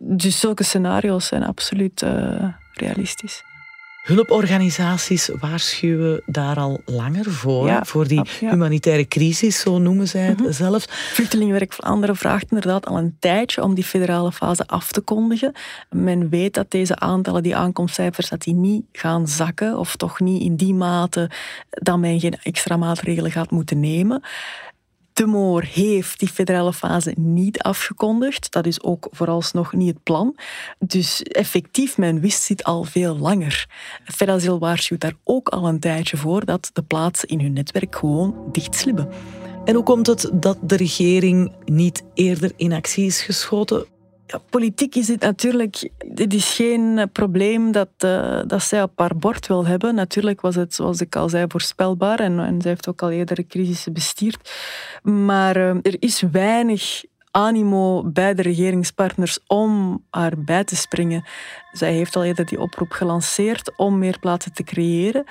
Dus 0.00 0.40
zulke 0.40 0.64
scenario's 0.64 1.26
zijn 1.26 1.42
absoluut 1.42 2.02
uh, 2.02 2.44
realistisch. 2.72 3.44
Hulporganisaties 4.06 5.30
waarschuwen 5.40 6.22
daar 6.26 6.56
al 6.56 6.80
langer 6.84 7.30
voor, 7.30 7.80
voor 7.82 8.06
die 8.08 8.22
humanitaire 8.40 9.08
crisis, 9.08 9.60
zo 9.60 9.78
noemen 9.78 10.08
zij 10.08 10.22
het 10.22 10.40
mhm. 10.40 10.52
zelf. 10.52 10.86
Vluchtelingenwerk 10.88 11.72
Vlaanderen 11.72 12.16
vraagt 12.16 12.50
inderdaad 12.50 12.86
al 12.86 12.98
een 12.98 13.16
tijdje 13.18 13.62
om 13.62 13.74
die 13.74 13.84
federale 13.84 14.32
fase 14.32 14.66
af 14.66 14.92
te 14.92 15.00
kondigen. 15.00 15.52
Men 15.90 16.28
weet 16.28 16.54
dat 16.54 16.70
deze 16.70 16.98
aantallen, 16.98 17.42
die 17.42 17.56
aankomstcijfers, 17.56 18.28
dat 18.28 18.42
die 18.42 18.54
niet 18.54 18.84
gaan 18.92 19.28
zakken, 19.28 19.78
of 19.78 19.96
toch 19.96 20.20
niet 20.20 20.42
in 20.42 20.56
die 20.56 20.74
mate 20.74 21.30
dat 21.70 21.98
men 21.98 22.20
geen 22.20 22.38
extra 22.42 22.76
maatregelen 22.76 23.30
gaat 23.30 23.50
moeten 23.50 23.80
nemen. 23.80 24.22
De 25.16 25.26
Moor 25.26 25.62
heeft 25.62 26.18
die 26.18 26.28
federale 26.28 26.72
fase 26.72 27.14
niet 27.18 27.62
afgekondigd. 27.62 28.52
Dat 28.52 28.66
is 28.66 28.82
ook 28.82 29.08
vooralsnog 29.10 29.72
niet 29.72 29.88
het 29.88 30.02
plan. 30.02 30.36
Dus 30.78 31.22
effectief, 31.22 31.98
men 31.98 32.20
wist 32.20 32.48
dit 32.48 32.64
al 32.64 32.84
veel 32.84 33.18
langer. 33.18 33.66
Federasiel 34.04 34.58
waarschuwt 34.58 35.00
daar 35.00 35.16
ook 35.24 35.48
al 35.48 35.68
een 35.68 35.80
tijdje 35.80 36.16
voor 36.16 36.44
dat 36.44 36.70
de 36.72 36.82
plaatsen 36.82 37.28
in 37.28 37.40
hun 37.40 37.52
netwerk 37.52 37.96
gewoon 37.96 38.48
dichtslippen. 38.52 39.08
En 39.64 39.74
hoe 39.74 39.84
komt 39.84 40.06
het 40.06 40.30
dat 40.32 40.58
de 40.62 40.76
regering 40.76 41.52
niet 41.64 42.02
eerder 42.14 42.52
in 42.56 42.72
actie 42.72 43.06
is 43.06 43.22
geschoten? 43.22 43.95
Ja, 44.26 44.40
politiek 44.50 44.94
is 44.94 45.06
dit 45.06 45.20
natuurlijk. 45.20 45.90
Dit 46.06 46.34
is 46.34 46.54
geen 46.54 47.08
probleem 47.12 47.72
dat, 47.72 47.88
uh, 48.04 48.40
dat 48.46 48.62
zij 48.62 48.82
op 48.82 48.98
haar 48.98 49.16
bord 49.16 49.46
wil 49.46 49.66
hebben. 49.66 49.94
Natuurlijk 49.94 50.40
was 50.40 50.54
het, 50.54 50.74
zoals 50.74 51.00
ik 51.00 51.16
al 51.16 51.28
zei, 51.28 51.44
voorspelbaar. 51.48 52.20
En, 52.20 52.38
en 52.38 52.60
zij 52.60 52.70
heeft 52.70 52.88
ook 52.88 53.02
al 53.02 53.10
eerder 53.10 53.46
crisissen 53.46 53.92
bestuurd. 53.92 54.50
Maar 55.02 55.56
uh, 55.56 55.68
er 55.68 55.96
is 55.98 56.20
weinig 56.20 57.04
animo 57.30 58.02
bij 58.04 58.34
de 58.34 58.42
regeringspartners 58.42 59.38
om 59.46 60.02
haar 60.10 60.32
bij 60.36 60.64
te 60.64 60.76
springen. 60.76 61.24
Zij 61.72 61.92
heeft 61.92 62.16
al 62.16 62.24
eerder 62.24 62.46
die 62.46 62.60
oproep 62.60 62.90
gelanceerd 62.90 63.76
om 63.76 63.98
meer 63.98 64.18
plaatsen 64.18 64.52
te 64.52 64.62
creëren. 64.62 65.24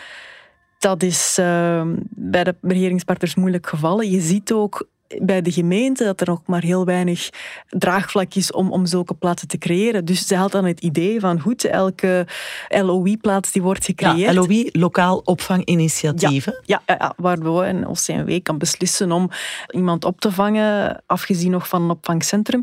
Dat 0.80 1.04
is 1.04 1.38
uh, 1.40 1.82
bij 2.10 2.44
de 2.44 2.56
regeringspartners 2.62 3.36
moeilijk 3.36 3.68
gevallen. 3.68 4.10
Je 4.10 4.22
ziet 4.22 4.52
ook 4.52 4.88
bij 5.22 5.42
de 5.42 5.52
gemeente 5.52 6.04
dat 6.04 6.22
er 6.22 6.28
nog 6.28 6.42
maar 6.46 6.62
heel 6.62 6.86
weinig 6.86 7.30
draagvlak 7.70 8.34
is 8.34 8.52
om, 8.52 8.72
om 8.72 8.86
zulke 8.86 9.14
plaatsen 9.14 9.48
te 9.48 9.58
creëren. 9.58 10.06
Dus 10.06 10.28
ze 10.28 10.36
haalt 10.36 10.52
dan 10.52 10.66
het 10.66 10.80
idee 10.80 11.20
van 11.20 11.40
goed, 11.40 11.64
elke 11.64 12.28
LOI-plaats 12.68 13.52
die 13.52 13.62
wordt 13.62 13.86
gecreëerd. 13.86 14.34
Ja, 14.34 14.42
LOI, 14.42 14.70
Lokaal 14.72 15.22
Opvanginitiatief. 15.24 16.46
Ja, 16.46 16.82
ja, 16.86 16.96
ja, 17.00 17.14
waar 17.18 17.40
we 17.40 17.50
een 17.66 17.88
OCMW 17.88 18.42
kan 18.44 18.58
beslissen 18.58 19.12
om 19.12 19.30
iemand 19.70 20.06
op 20.06 20.20
te 20.20 20.32
vangen, 20.32 21.02
afgezien 21.06 21.52
nog 21.52 21.68
van 21.68 21.82
een 21.82 21.90
opvangcentrum. 21.90 22.62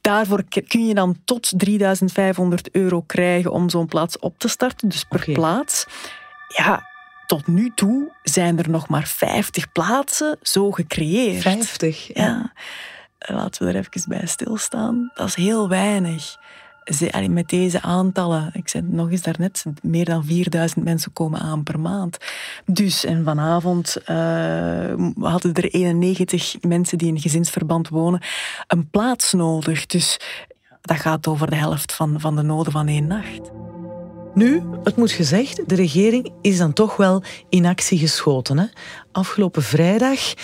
Daarvoor 0.00 0.42
kun 0.66 0.86
je 0.86 0.94
dan 0.94 1.16
tot 1.24 1.52
3500 1.56 2.70
euro 2.70 3.00
krijgen 3.00 3.52
om 3.52 3.70
zo'n 3.70 3.86
plaats 3.86 4.18
op 4.18 4.38
te 4.38 4.48
starten, 4.48 4.88
dus 4.88 5.04
per 5.04 5.32
plaats. 5.32 5.86
Ja, 6.56 6.90
tot 7.32 7.46
nu 7.46 7.72
toe 7.74 8.12
zijn 8.22 8.58
er 8.58 8.70
nog 8.70 8.88
maar 8.88 9.06
50 9.06 9.72
plaatsen 9.72 10.38
zo 10.42 10.70
gecreëerd. 10.70 11.42
50? 11.42 12.14
Ja. 12.14 12.52
Laten 13.18 13.66
we 13.66 13.72
er 13.72 13.78
even 13.78 14.08
bij 14.08 14.26
stilstaan. 14.26 15.10
Dat 15.14 15.26
is 15.26 15.34
heel 15.34 15.68
weinig. 15.68 16.36
Met 17.28 17.48
deze 17.48 17.80
aantallen, 17.80 18.50
ik 18.52 18.68
zei 18.68 18.84
het 18.84 18.92
nog 18.92 19.10
eens 19.10 19.22
daarnet, 19.22 19.64
meer 19.82 20.04
dan 20.04 20.24
4000 20.24 20.84
mensen 20.84 21.12
komen 21.12 21.40
aan 21.40 21.62
per 21.62 21.80
maand. 21.80 22.18
Dus, 22.66 23.04
en 23.04 23.24
vanavond 23.24 23.96
uh, 24.00 24.94
hadden 25.20 25.54
er 25.54 25.64
91 25.64 26.56
mensen 26.60 26.98
die 26.98 27.08
in 27.08 27.20
gezinsverband 27.20 27.88
wonen 27.88 28.20
een 28.66 28.90
plaats 28.90 29.32
nodig. 29.32 29.86
Dus 29.86 30.20
dat 30.80 30.96
gaat 30.96 31.26
over 31.26 31.50
de 31.50 31.56
helft 31.56 31.92
van, 31.92 32.20
van 32.20 32.36
de 32.36 32.42
noden 32.42 32.72
van 32.72 32.88
één 32.88 33.06
nacht. 33.06 33.50
Nu, 34.34 34.62
het 34.84 34.96
moet 34.96 35.10
gezegd, 35.10 35.68
de 35.68 35.74
regering 35.74 36.32
is 36.40 36.58
dan 36.58 36.72
toch 36.72 36.96
wel 36.96 37.22
in 37.48 37.66
actie 37.66 37.98
geschoten. 37.98 38.58
Hè? 38.58 38.66
Afgelopen 39.12 39.62
vrijdag 39.62 40.34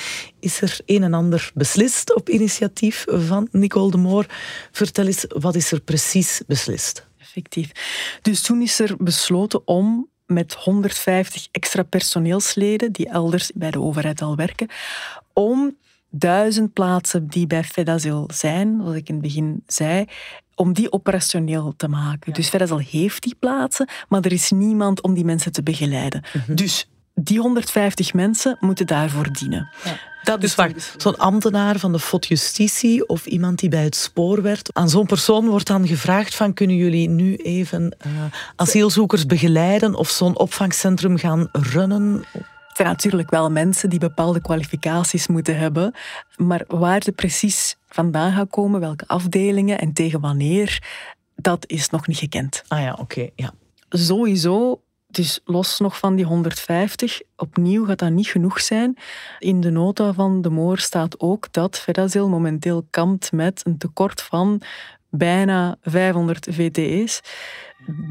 is 0.40 0.60
er 0.60 0.80
een 0.86 1.02
en 1.02 1.14
ander 1.14 1.50
beslist 1.54 2.14
op 2.14 2.28
initiatief 2.28 3.04
van 3.08 3.48
Nicole 3.50 3.90
de 3.90 3.96
Moor. 3.96 4.26
Vertel 4.72 5.06
eens, 5.06 5.24
wat 5.28 5.54
is 5.54 5.72
er 5.72 5.80
precies 5.80 6.42
beslist? 6.46 7.06
Effectief. 7.18 7.70
Dus 8.22 8.42
toen 8.42 8.62
is 8.62 8.80
er 8.80 8.94
besloten 8.98 9.66
om 9.66 10.08
met 10.26 10.54
150 10.54 11.48
extra 11.50 11.82
personeelsleden, 11.82 12.92
die 12.92 13.08
elders 13.08 13.50
bij 13.54 13.70
de 13.70 13.80
overheid 13.80 14.22
al 14.22 14.36
werken, 14.36 14.68
om 15.32 15.76
duizend 16.10 16.72
plaatsen 16.72 17.26
die 17.26 17.46
bij 17.46 17.64
Fedazil 17.64 18.28
zijn, 18.32 18.78
zoals 18.80 18.96
ik 18.96 19.08
in 19.08 19.14
het 19.14 19.22
begin 19.22 19.62
zei, 19.66 20.04
om 20.54 20.72
die 20.72 20.92
operationeel 20.92 21.74
te 21.76 21.88
maken. 21.88 22.32
Dus 22.32 22.48
Fedazil 22.48 22.78
heeft 22.78 23.22
die 23.22 23.34
plaatsen, 23.38 23.88
maar 24.08 24.20
er 24.20 24.32
is 24.32 24.50
niemand 24.50 25.02
om 25.02 25.14
die 25.14 25.24
mensen 25.24 25.52
te 25.52 25.62
begeleiden. 25.62 26.22
Mhm. 26.32 26.54
Dus 26.54 26.88
die 27.14 27.38
150 27.38 28.14
mensen 28.14 28.56
moeten 28.60 28.86
daarvoor 28.86 29.32
dienen. 29.32 29.68
Ja. 29.84 29.98
Dat 30.22 30.40
dus 30.40 30.54
wacht, 30.54 30.94
zo'n 30.96 31.16
ambtenaar 31.16 31.78
van 31.78 31.92
de 31.92 31.98
FOD 31.98 32.26
Justitie 32.26 33.08
of 33.08 33.26
iemand 33.26 33.58
die 33.58 33.68
bij 33.68 33.82
het 33.82 33.96
spoor 33.96 34.42
werd, 34.42 34.70
aan 34.72 34.88
zo'n 34.88 35.06
persoon 35.06 35.46
wordt 35.46 35.66
dan 35.66 35.86
gevraagd 35.86 36.34
van 36.34 36.54
kunnen 36.54 36.76
jullie 36.76 37.08
nu 37.08 37.36
even 37.36 37.96
uh, 38.06 38.12
asielzoekers 38.56 39.26
begeleiden 39.26 39.94
of 39.94 40.08
zo'n 40.08 40.38
opvangcentrum 40.38 41.18
gaan 41.18 41.48
runnen? 41.52 42.24
Zijn 42.78 42.88
natuurlijk 42.88 43.30
wel 43.30 43.50
mensen 43.50 43.90
die 43.90 43.98
bepaalde 43.98 44.40
kwalificaties 44.40 45.26
moeten 45.26 45.58
hebben, 45.58 45.94
maar 46.36 46.64
waar 46.66 47.02
ze 47.02 47.12
precies 47.12 47.76
vandaan 47.88 48.32
gaan 48.32 48.48
komen, 48.48 48.80
welke 48.80 49.04
afdelingen 49.06 49.78
en 49.78 49.92
tegen 49.92 50.20
wanneer, 50.20 50.82
dat 51.36 51.64
is 51.66 51.90
nog 51.90 52.06
niet 52.06 52.16
gekend. 52.16 52.62
Ah 52.68 52.80
ja, 52.80 52.96
oké. 53.00 53.28
ja. 53.34 53.52
Sowieso 53.88 54.80
dus 55.06 55.40
los 55.44 55.78
nog 55.78 55.98
van 55.98 56.16
die 56.16 56.24
150, 56.24 57.20
opnieuw 57.36 57.84
gaat 57.84 57.98
dat 57.98 58.10
niet 58.10 58.26
genoeg 58.26 58.60
zijn. 58.60 58.96
In 59.38 59.60
de 59.60 59.70
nota 59.70 60.12
van 60.12 60.42
de 60.42 60.50
Moor 60.50 60.78
staat 60.78 61.20
ook 61.20 61.52
dat 61.52 61.78
Verazil 61.78 62.28
momenteel 62.28 62.86
kampt 62.90 63.32
met 63.32 63.60
een 63.64 63.78
tekort 63.78 64.22
van 64.22 64.62
bijna 65.10 65.76
500 65.82 66.46
VTE's. 66.50 67.20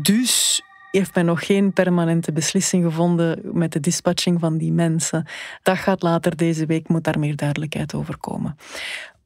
Dus 0.01 0.61
heeft 0.97 1.15
men 1.15 1.25
nog 1.25 1.45
geen 1.45 1.73
permanente 1.73 2.31
beslissing 2.31 2.83
gevonden 2.83 3.39
met 3.43 3.71
de 3.71 3.79
dispatching 3.79 4.39
van 4.39 4.57
die 4.57 4.71
mensen. 4.71 5.25
Dat 5.63 5.77
gaat 5.77 6.01
later 6.01 6.35
deze 6.35 6.65
week, 6.65 6.87
moet 6.87 7.03
daar 7.03 7.19
meer 7.19 7.35
duidelijkheid 7.35 7.93
over 7.93 8.17
komen. 8.17 8.55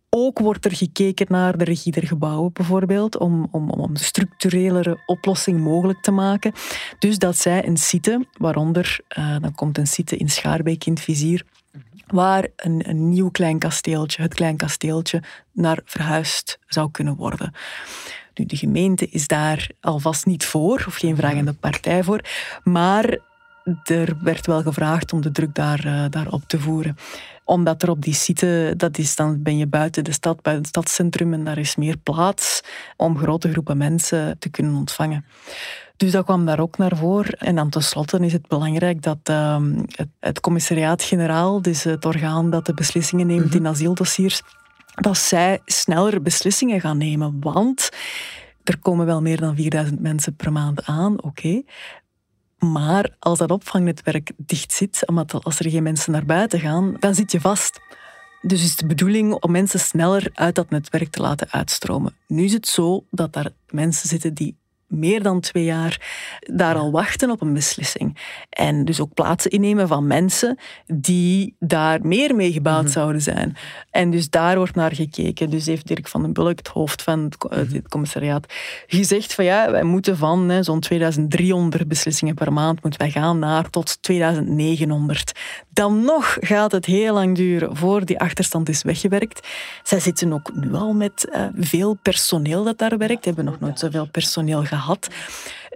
Ook 0.09 0.39
wordt 0.39 0.65
er 0.65 0.75
gekeken 0.75 1.25
naar 1.29 1.57
de 1.57 1.63
regie 1.63 1.91
der 1.91 2.07
gebouwen 2.07 2.53
bijvoorbeeld, 2.53 3.17
om, 3.17 3.47
om, 3.51 3.69
om 3.69 3.89
een 3.89 3.95
structurelere 3.95 5.03
oplossing 5.05 5.59
mogelijk 5.59 6.01
te 6.01 6.11
maken. 6.11 6.53
Dus 6.99 7.17
dat 7.17 7.37
zij 7.37 7.67
een 7.67 7.77
site, 7.77 8.25
waaronder, 8.37 8.99
uh, 9.17 9.35
dan 9.41 9.55
komt 9.55 9.77
een 9.77 9.87
site 9.87 10.17
in 10.17 10.29
Schaarbeek 10.29 10.85
in 10.85 10.93
het 10.93 11.01
vizier, 11.01 11.45
waar 12.07 12.47
een, 12.55 12.89
een 12.89 13.09
nieuw 13.09 13.29
klein 13.29 13.59
kasteeltje, 13.59 14.21
het 14.21 14.33
klein 14.33 14.57
kasteeltje, 14.57 15.23
naar 15.51 15.79
verhuisd 15.85 16.59
zou 16.67 16.91
kunnen 16.91 17.15
worden. 17.15 17.53
De 18.33 18.55
gemeente 18.55 19.07
is 19.07 19.27
daar 19.27 19.69
alvast 19.79 20.25
niet 20.25 20.45
voor, 20.45 20.83
of 20.87 20.95
geen 20.95 21.15
vragende 21.15 21.53
partij 21.53 22.03
voor, 22.03 22.21
maar 22.63 23.17
er 23.83 24.17
werd 24.21 24.45
wel 24.45 24.61
gevraagd 24.61 25.13
om 25.13 25.21
de 25.21 25.31
druk 25.31 25.55
daar, 25.55 25.85
uh, 25.85 26.05
daarop 26.09 26.43
te 26.47 26.59
voeren. 26.59 26.97
Omdat 27.43 27.83
er 27.83 27.89
op 27.89 28.01
die 28.01 28.13
site, 28.13 28.73
dat 28.77 28.97
is 28.97 29.15
dan 29.15 29.41
ben 29.41 29.57
je 29.57 29.67
buiten 29.67 30.03
de 30.03 30.11
stad, 30.11 30.41
buiten 30.41 30.65
het 30.65 30.67
stadscentrum 30.67 31.33
en 31.33 31.43
daar 31.43 31.57
is 31.57 31.75
meer 31.75 31.97
plaats 31.97 32.61
om 32.97 33.17
grote 33.17 33.51
groepen 33.51 33.77
mensen 33.77 34.35
te 34.39 34.49
kunnen 34.49 34.75
ontvangen. 34.75 35.25
Dus 35.97 36.11
dat 36.11 36.25
kwam 36.25 36.45
daar 36.45 36.59
ook 36.59 36.77
naar 36.77 36.97
voren. 36.97 37.37
En 37.37 37.55
dan 37.55 37.69
tenslotte 37.69 38.19
is 38.19 38.33
het 38.33 38.47
belangrijk 38.47 39.01
dat 39.01 39.17
uh, 39.29 39.57
het, 39.85 40.07
het 40.19 40.39
commissariaat-generaal, 40.39 41.61
dus 41.61 41.83
het 41.83 42.05
orgaan 42.05 42.49
dat 42.49 42.65
de 42.65 42.73
beslissingen 42.73 43.27
neemt 43.27 43.45
mhm. 43.45 43.55
in 43.55 43.67
asieldossiers, 43.67 44.41
dat 44.95 45.17
zij 45.17 45.59
sneller 45.65 46.21
beslissingen 46.21 46.81
gaan 46.81 46.97
nemen. 46.97 47.37
Want 47.39 47.89
er 48.63 48.79
komen 48.79 49.05
wel 49.05 49.21
meer 49.21 49.39
dan 49.39 49.55
4000 49.55 49.99
mensen 49.99 50.35
per 50.35 50.51
maand 50.51 50.85
aan, 50.85 51.23
oké. 51.23 51.61
Maar 52.59 53.15
als 53.19 53.39
dat 53.39 53.51
opvangnetwerk 53.51 54.31
dicht 54.37 54.73
zit, 54.73 55.07
omdat 55.07 55.43
als 55.43 55.59
er 55.59 55.69
geen 55.69 55.83
mensen 55.83 56.11
naar 56.11 56.25
buiten 56.25 56.59
gaan, 56.59 56.95
dan 56.99 57.15
zit 57.15 57.31
je 57.31 57.41
vast. 57.41 57.79
Dus 58.41 58.63
is 58.63 58.75
de 58.75 58.85
bedoeling 58.85 59.33
om 59.33 59.51
mensen 59.51 59.79
sneller 59.79 60.29
uit 60.33 60.55
dat 60.55 60.69
netwerk 60.69 61.09
te 61.09 61.21
laten 61.21 61.51
uitstromen. 61.51 62.15
Nu 62.27 62.43
is 62.43 62.53
het 62.53 62.67
zo 62.67 63.05
dat 63.11 63.33
daar 63.33 63.51
mensen 63.69 64.09
zitten 64.09 64.33
die 64.33 64.57
meer 64.91 65.23
dan 65.23 65.39
twee 65.39 65.63
jaar 65.63 66.09
daar 66.39 66.75
al 66.75 66.91
wachten 66.91 67.31
op 67.31 67.41
een 67.41 67.53
beslissing. 67.53 68.17
En 68.49 68.85
dus 68.85 68.99
ook 68.99 69.13
plaatsen 69.13 69.51
innemen 69.51 69.87
van 69.87 70.07
mensen 70.07 70.57
die 70.93 71.55
daar 71.59 71.99
meer 72.01 72.35
mee 72.35 72.51
gebouwd 72.51 72.83
mhm. 72.83 72.91
zouden 72.91 73.21
zijn. 73.21 73.55
En 73.91 74.09
dus 74.09 74.29
daar 74.29 74.57
wordt 74.57 74.75
naar 74.75 74.95
gekeken. 74.95 75.49
Dus 75.49 75.65
heeft 75.65 75.87
Dirk 75.87 76.07
van 76.07 76.21
den 76.21 76.33
Bulk, 76.33 76.57
het 76.57 76.67
hoofd 76.67 77.01
van 77.01 77.23
het, 77.23 77.69
mhm. 77.69 77.81
commissariaat, 77.89 78.53
gezegd 78.87 79.33
van 79.33 79.45
ja, 79.45 79.71
wij 79.71 79.83
moeten 79.83 80.17
van 80.17 80.63
zo'n 80.63 80.79
2300 80.79 81.87
beslissingen 81.87 82.35
per 82.35 82.53
maand 82.53 82.81
moeten 82.83 82.99
wij 82.99 83.11
gaan 83.11 83.39
naar 83.39 83.69
tot 83.69 84.01
2900. 84.01 85.31
Dan 85.73 86.01
nog 86.01 86.37
gaat 86.39 86.71
het 86.71 86.85
heel 86.85 87.13
lang 87.13 87.35
duren 87.35 87.75
voor 87.75 88.05
die 88.05 88.19
achterstand 88.19 88.69
is 88.69 88.83
weggewerkt. 88.83 89.47
Zij 89.83 89.99
zitten 89.99 90.33
ook 90.33 90.51
nu 90.53 90.73
al 90.73 90.93
met 90.93 91.29
uh, 91.31 91.45
veel 91.55 91.97
personeel 92.01 92.63
dat 92.63 92.77
daar 92.77 92.97
werkt. 92.97 93.25
Hebben 93.25 93.45
nog 93.45 93.59
nooit 93.59 93.79
zoveel 93.79 94.07
personeel 94.11 94.63
gehad 94.63 94.79
had. 94.81 95.07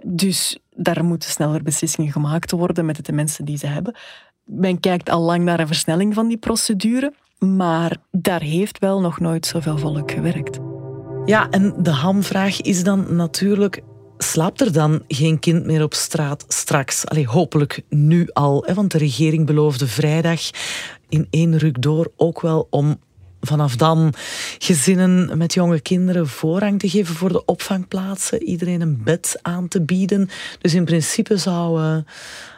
Dus 0.04 0.58
daar 0.74 1.04
moeten 1.04 1.30
sneller 1.30 1.62
beslissingen 1.62 2.12
gemaakt 2.12 2.50
worden 2.50 2.86
met 2.86 3.06
de 3.06 3.12
mensen 3.12 3.44
die 3.44 3.58
ze 3.58 3.66
hebben. 3.66 3.94
Men 4.44 4.80
kijkt 4.80 5.10
al 5.10 5.20
lang 5.20 5.44
naar 5.44 5.60
een 5.60 5.66
versnelling 5.66 6.14
van 6.14 6.28
die 6.28 6.36
procedure, 6.36 7.12
maar 7.38 7.96
daar 8.10 8.40
heeft 8.40 8.78
wel 8.78 9.00
nog 9.00 9.20
nooit 9.20 9.46
zoveel 9.46 9.78
volk 9.78 10.10
gewerkt. 10.10 10.58
Ja, 11.24 11.50
en 11.50 11.74
de 11.78 11.90
hamvraag 11.90 12.60
is 12.60 12.84
dan 12.84 13.16
natuurlijk 13.16 13.82
slaapt 14.18 14.60
er 14.60 14.72
dan 14.72 15.02
geen 15.08 15.38
kind 15.38 15.64
meer 15.64 15.82
op 15.82 15.94
straat 15.94 16.44
straks? 16.48 17.06
Allee, 17.06 17.26
hopelijk 17.26 17.82
nu 17.88 18.28
al. 18.32 18.64
Hè? 18.66 18.74
Want 18.74 18.92
de 18.92 18.98
regering 18.98 19.46
beloofde 19.46 19.86
vrijdag 19.86 20.40
in 21.08 21.26
één 21.30 21.58
ruk 21.58 21.82
door 21.82 22.12
ook 22.16 22.40
wel 22.40 22.66
om 22.70 22.98
vanaf 23.40 23.76
dan 23.76 24.12
gezinnen 24.58 25.38
met 25.38 25.54
jonge 25.54 25.80
kinderen 25.80 26.28
voorrang 26.28 26.78
te 26.78 26.88
geven 26.88 27.14
voor 27.14 27.32
de 27.32 27.44
opvangplaatsen, 27.44 28.42
iedereen 28.42 28.80
een 28.80 29.02
bed 29.02 29.38
aan 29.42 29.68
te 29.68 29.80
bieden. 29.80 30.28
Dus 30.60 30.74
in 30.74 30.84
principe 30.84 31.36
zou 31.36 31.80
uh, 31.80 31.96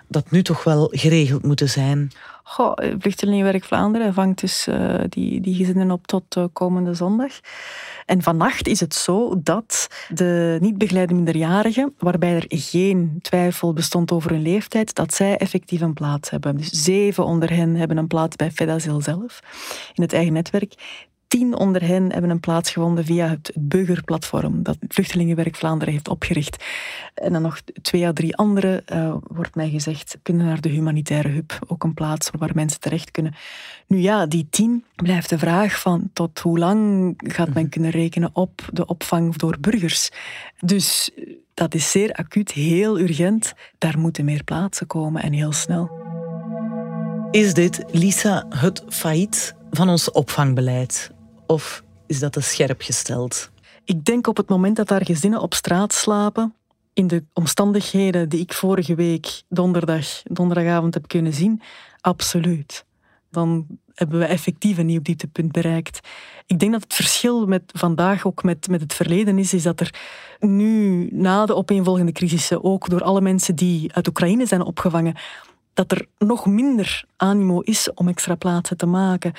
dat 0.09 0.31
nu 0.31 0.43
toch 0.43 0.65
wel 0.65 0.89
geregeld 0.91 1.43
moeten 1.43 1.69
zijn. 1.69 2.11
Goh, 2.51 2.73
Vluchtelingenwerk 2.99 3.65
Vlaanderen 3.65 4.15
vangt 4.15 4.41
dus 4.41 4.69
uh, 4.69 4.95
die, 5.09 5.41
die 5.41 5.55
gezinnen 5.55 5.91
op 5.91 6.07
tot 6.07 6.37
uh, 6.37 6.45
komende 6.53 6.95
zondag. 6.95 7.33
En 8.07 8.23
vannacht 8.23 8.69
is 8.69 8.81
het 8.81 8.95
zo 8.95 9.41
dat 9.43 9.89
de 10.09 10.59
niet 10.61 10.79
begeleide 10.79 11.15
minderjarigen, 11.15 11.95
waarbij 11.99 12.35
er 12.35 12.45
geen 12.49 13.19
twijfel 13.23 13.73
bestond 13.73 14.13
over 14.13 14.31
hun 14.31 14.43
leeftijd, 14.43 14.95
dat 14.95 15.15
zij 15.15 15.37
effectief 15.37 15.81
een 15.81 15.93
plaats 15.93 16.31
hebben. 16.31 16.57
Dus 16.57 16.71
zeven 16.71 17.25
onder 17.25 17.51
hen 17.51 17.75
hebben 17.75 17.97
een 17.97 18.07
plaats 18.07 18.37
bij 18.37 18.51
Fedazil 18.51 19.01
zelf, 19.01 19.41
in 19.95 20.03
het 20.03 20.13
eigen 20.13 20.33
netwerk. 20.33 20.75
Tien 21.29 21.57
onder 21.57 21.83
hen 21.83 22.13
hebben 22.13 22.31
een 22.31 22.41
plaats 22.41 22.71
gevonden 22.71 23.05
via 23.05 23.29
het 23.29 23.53
burgerplatform 23.55 24.63
dat 24.63 24.77
Vluchtelingenwerk 24.89 25.57
Vlaanderen 25.57 25.93
heeft 25.95 26.09
opgericht. 26.09 26.65
En 27.15 27.33
dan 27.33 27.43
nog 27.43 27.61
twee 27.83 28.07
à 28.07 28.13
drie 28.13 28.37
andere, 28.37 28.83
uh, 28.93 29.15
wordt 29.27 29.55
mij 29.55 29.71
gezegd, 29.71 30.19
kunnen 30.23 30.47
naar 30.47 30.61
de 30.61 30.69
humanitaire 30.69 31.29
hub, 31.29 31.59
ook 31.67 31.85
een 31.85 31.95
plaats 31.95 32.31
waar 32.39 32.51
mensen 32.55 32.81
terecht 32.81 33.11
kunnen. 33.11 33.35
Nu 33.87 33.99
ja, 33.99 34.27
die 34.27 34.47
tien 34.51 34.85
blijft 34.97 35.29
de 35.29 35.39
vraag 35.39 35.81
van 35.81 36.11
tot 36.13 36.39
hoe 36.39 36.59
lang 36.59 37.15
gaat 37.17 37.55
men 37.55 37.63
mhm. 37.63 37.71
kunnen 37.71 37.91
rekenen 37.91 38.31
op 38.33 38.69
de 38.73 38.87
opvang 38.87 39.37
door 39.37 39.57
burgers. 39.61 40.11
Dus 40.61 41.11
dat 41.55 41.75
is 41.75 41.91
zeer 41.91 42.13
acuut, 42.13 42.53
heel 42.53 42.99
urgent. 42.99 43.55
Daar 43.79 43.99
moeten 43.99 44.25
meer 44.25 44.45
plaatsen 44.45 44.87
komen 44.87 45.23
en 45.23 45.33
heel 45.33 45.53
snel. 45.53 45.91
Is 47.31 47.55
dit, 47.55 47.85
Lisa, 47.91 48.47
het 48.49 48.85
failliet 48.89 49.55
van 49.71 49.89
ons 49.89 50.11
opvangbeleid? 50.11 51.17
Of 51.49 51.83
is 52.07 52.19
dat 52.19 52.33
te 52.33 52.41
scherp 52.41 52.83
gesteld? 52.83 53.51
Ik 53.85 54.05
denk 54.05 54.27
op 54.27 54.37
het 54.37 54.49
moment 54.49 54.77
dat 54.77 54.89
daar 54.89 55.05
gezinnen 55.05 55.41
op 55.41 55.55
straat 55.55 55.93
slapen, 55.93 56.55
in 56.93 57.07
de 57.07 57.25
omstandigheden 57.33 58.29
die 58.29 58.41
ik 58.41 58.53
vorige 58.53 58.95
week 58.95 59.43
donderdag, 59.49 60.23
donderdagavond 60.25 60.95
heb 60.95 61.09
kunnen 61.09 61.33
zien, 61.33 61.63
absoluut. 62.01 62.85
Dan 63.31 63.67
hebben 63.95 64.19
we 64.19 64.25
effectief 64.25 64.79
een 64.79 64.87
nieuw 64.87 65.03
dieptepunt 65.03 65.53
bereikt. 65.53 66.01
Ik 66.47 66.59
denk 66.59 66.73
dat 66.73 66.83
het 66.83 66.95
verschil 66.95 67.47
met 67.47 67.63
vandaag 67.67 68.27
ook 68.27 68.43
met, 68.43 68.69
met 68.69 68.81
het 68.81 68.95
verleden 68.95 69.39
is, 69.39 69.55
is 69.55 69.63
dat 69.63 69.81
er 69.81 69.95
nu 70.41 71.09
na 71.13 71.47
de 71.47 71.55
opeenvolgende 71.55 72.13
crisissen, 72.13 72.65
ook 72.65 72.89
door 72.89 73.03
alle 73.03 73.21
mensen 73.21 73.57
die 73.57 73.95
uit 73.95 74.09
Oekraïne 74.09 74.47
zijn 74.47 74.63
opgevangen, 74.63 75.17
dat 75.75 75.93
er 75.93 76.07
nog 76.19 76.47
minder 76.47 77.05
animo 77.17 77.61
is 77.61 77.93
om 77.95 78.09
extra 78.09 78.35
plaatsen 78.35 78.77
te 78.77 78.87
maken. 78.87 79.33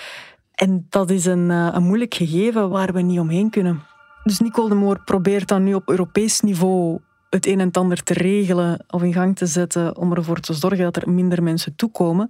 En 0.59 0.85
dat 0.89 1.09
is 1.09 1.25
een, 1.25 1.51
eh, 1.51 1.69
een 1.71 1.83
moeilijk 1.83 2.13
gegeven 2.13 2.69
waar 2.69 2.93
we 2.93 3.01
niet 3.01 3.19
omheen 3.19 3.49
kunnen. 3.49 3.83
Dus 4.23 4.39
Nicole 4.39 4.69
de 4.69 4.75
Moor 4.75 4.99
probeert 5.03 5.47
dan 5.47 5.63
nu 5.63 5.73
op 5.73 5.89
Europees 5.89 6.39
niveau 6.39 6.99
het 7.29 7.45
een 7.45 7.59
en 7.59 7.71
ander 7.71 8.03
te 8.03 8.13
regelen 8.13 8.85
of 8.87 9.03
in 9.03 9.13
gang 9.13 9.35
te 9.35 9.45
zetten 9.45 9.97
om 9.97 10.13
ervoor 10.13 10.39
te 10.39 10.53
zorgen 10.53 10.83
dat 10.83 10.95
er 10.95 11.09
minder 11.09 11.43
mensen 11.43 11.75
toekomen. 11.75 12.29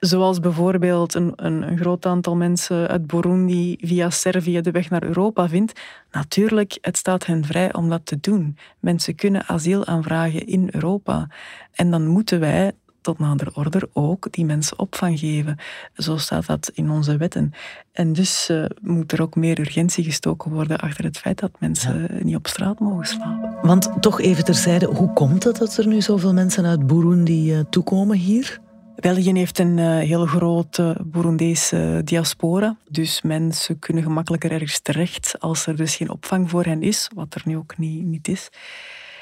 Zoals 0.00 0.40
bijvoorbeeld 0.40 1.14
een, 1.14 1.32
een, 1.36 1.62
een, 1.62 1.78
groot 1.78 2.06
aantal 2.06 2.36
mensen 2.36 2.88
uit 2.88 3.06
Burundi 3.06 3.76
via 3.80 4.10
Servië 4.10 4.60
de 4.60 4.70
weg 4.70 4.90
naar 4.90 5.02
Europa 5.02 5.48
vindt. 5.48 5.80
Natuurlijk, 6.10 6.78
het 6.80 6.96
staat 6.96 7.26
hen 7.26 7.44
vrij 7.44 7.74
om 7.74 7.88
dat 7.88 8.06
te 8.06 8.18
doen. 8.20 8.56
Mensen 8.80 9.14
kunnen 9.14 9.46
asiel 9.46 9.86
aanvragen 9.86 10.46
in 10.46 10.68
Europa. 10.72 11.28
En 11.72 11.90
dan 11.90 12.06
moeten 12.06 12.40
wij 12.40 12.72
tot 13.00 13.18
nader 13.18 13.50
order 13.54 13.88
ook 13.92 14.32
die 14.32 14.44
mensen 14.44 14.78
opvang 14.78 15.18
geven. 15.18 15.56
Zo 15.94 16.16
staat 16.16 16.46
dat 16.46 16.70
in 16.74 16.90
onze 16.90 17.16
wetten. 17.16 17.52
En 17.92 18.12
dus 18.12 18.48
uh, 18.50 18.64
moet 18.80 19.12
er 19.12 19.22
ook 19.22 19.36
meer 19.36 19.60
urgentie 19.60 20.04
gestoken 20.04 20.50
worden 20.52 20.78
achter 20.78 21.04
het 21.04 21.18
feit 21.18 21.38
dat 21.38 21.50
mensen 21.58 22.08
niet 22.22 22.36
op 22.36 22.46
straat 22.46 22.78
mogen 22.78 23.06
slapen. 23.06 23.54
Want 23.62 23.92
toch 24.00 24.20
even 24.20 24.44
terzijde, 24.44 24.86
hoe 24.86 25.12
komt 25.12 25.44
het 25.44 25.56
dat 25.56 25.76
er 25.76 25.86
nu 25.86 26.00
zoveel 26.00 26.32
mensen 26.32 26.66
uit 26.66 26.86
Burundi 26.86 27.54
uh, 27.54 27.60
toekomen 27.70 28.16
hier? 28.16 28.60
België 29.00 29.32
heeft 29.32 29.58
een 29.58 29.78
uh, 29.78 29.98
heel 29.98 30.26
grote 30.26 30.96
Burundese 31.04 32.00
diaspora. 32.04 32.76
Dus 32.88 33.22
mensen 33.22 33.78
kunnen 33.78 34.02
gemakkelijker 34.02 34.52
ergens 34.52 34.80
terecht 34.80 35.40
als 35.40 35.66
er 35.66 35.76
dus 35.76 35.96
geen 35.96 36.10
opvang 36.10 36.50
voor 36.50 36.64
hen 36.64 36.82
is, 36.82 37.10
wat 37.14 37.34
er 37.34 37.42
nu 37.44 37.56
ook 37.56 37.78
niet, 37.78 38.04
niet 38.04 38.28
is 38.28 38.48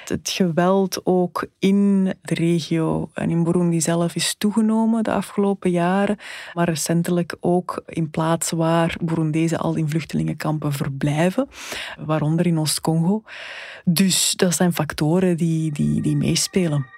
het 0.09 0.31
geweld 0.31 1.01
ook 1.05 1.47
in 1.59 2.05
de 2.05 2.35
regio 2.35 3.11
en 3.14 3.31
in 3.31 3.45
Burundi 3.45 3.81
zelf 3.81 4.14
is 4.14 4.35
toegenomen 4.38 5.05
de 5.05 5.12
afgelopen 5.12 5.71
jaren. 5.71 6.16
Maar 6.55 6.69
recentelijk 6.69 7.37
ook 7.40 7.83
in 7.87 8.11
plaatsen 8.11 8.57
waar 8.57 8.97
Burundezen 9.01 9.59
al 9.59 9.75
in 9.75 9.88
vluchtelingenkampen 9.88 10.73
verblijven, 10.73 11.49
waaronder 11.99 12.47
in 12.47 12.59
Oost-Congo. 12.59 13.23
Dus 13.85 14.33
dat 14.37 14.55
zijn 14.55 14.73
factoren 14.73 15.37
die, 15.37 15.73
die, 15.73 16.01
die 16.03 16.16
meespelen. 16.16 16.96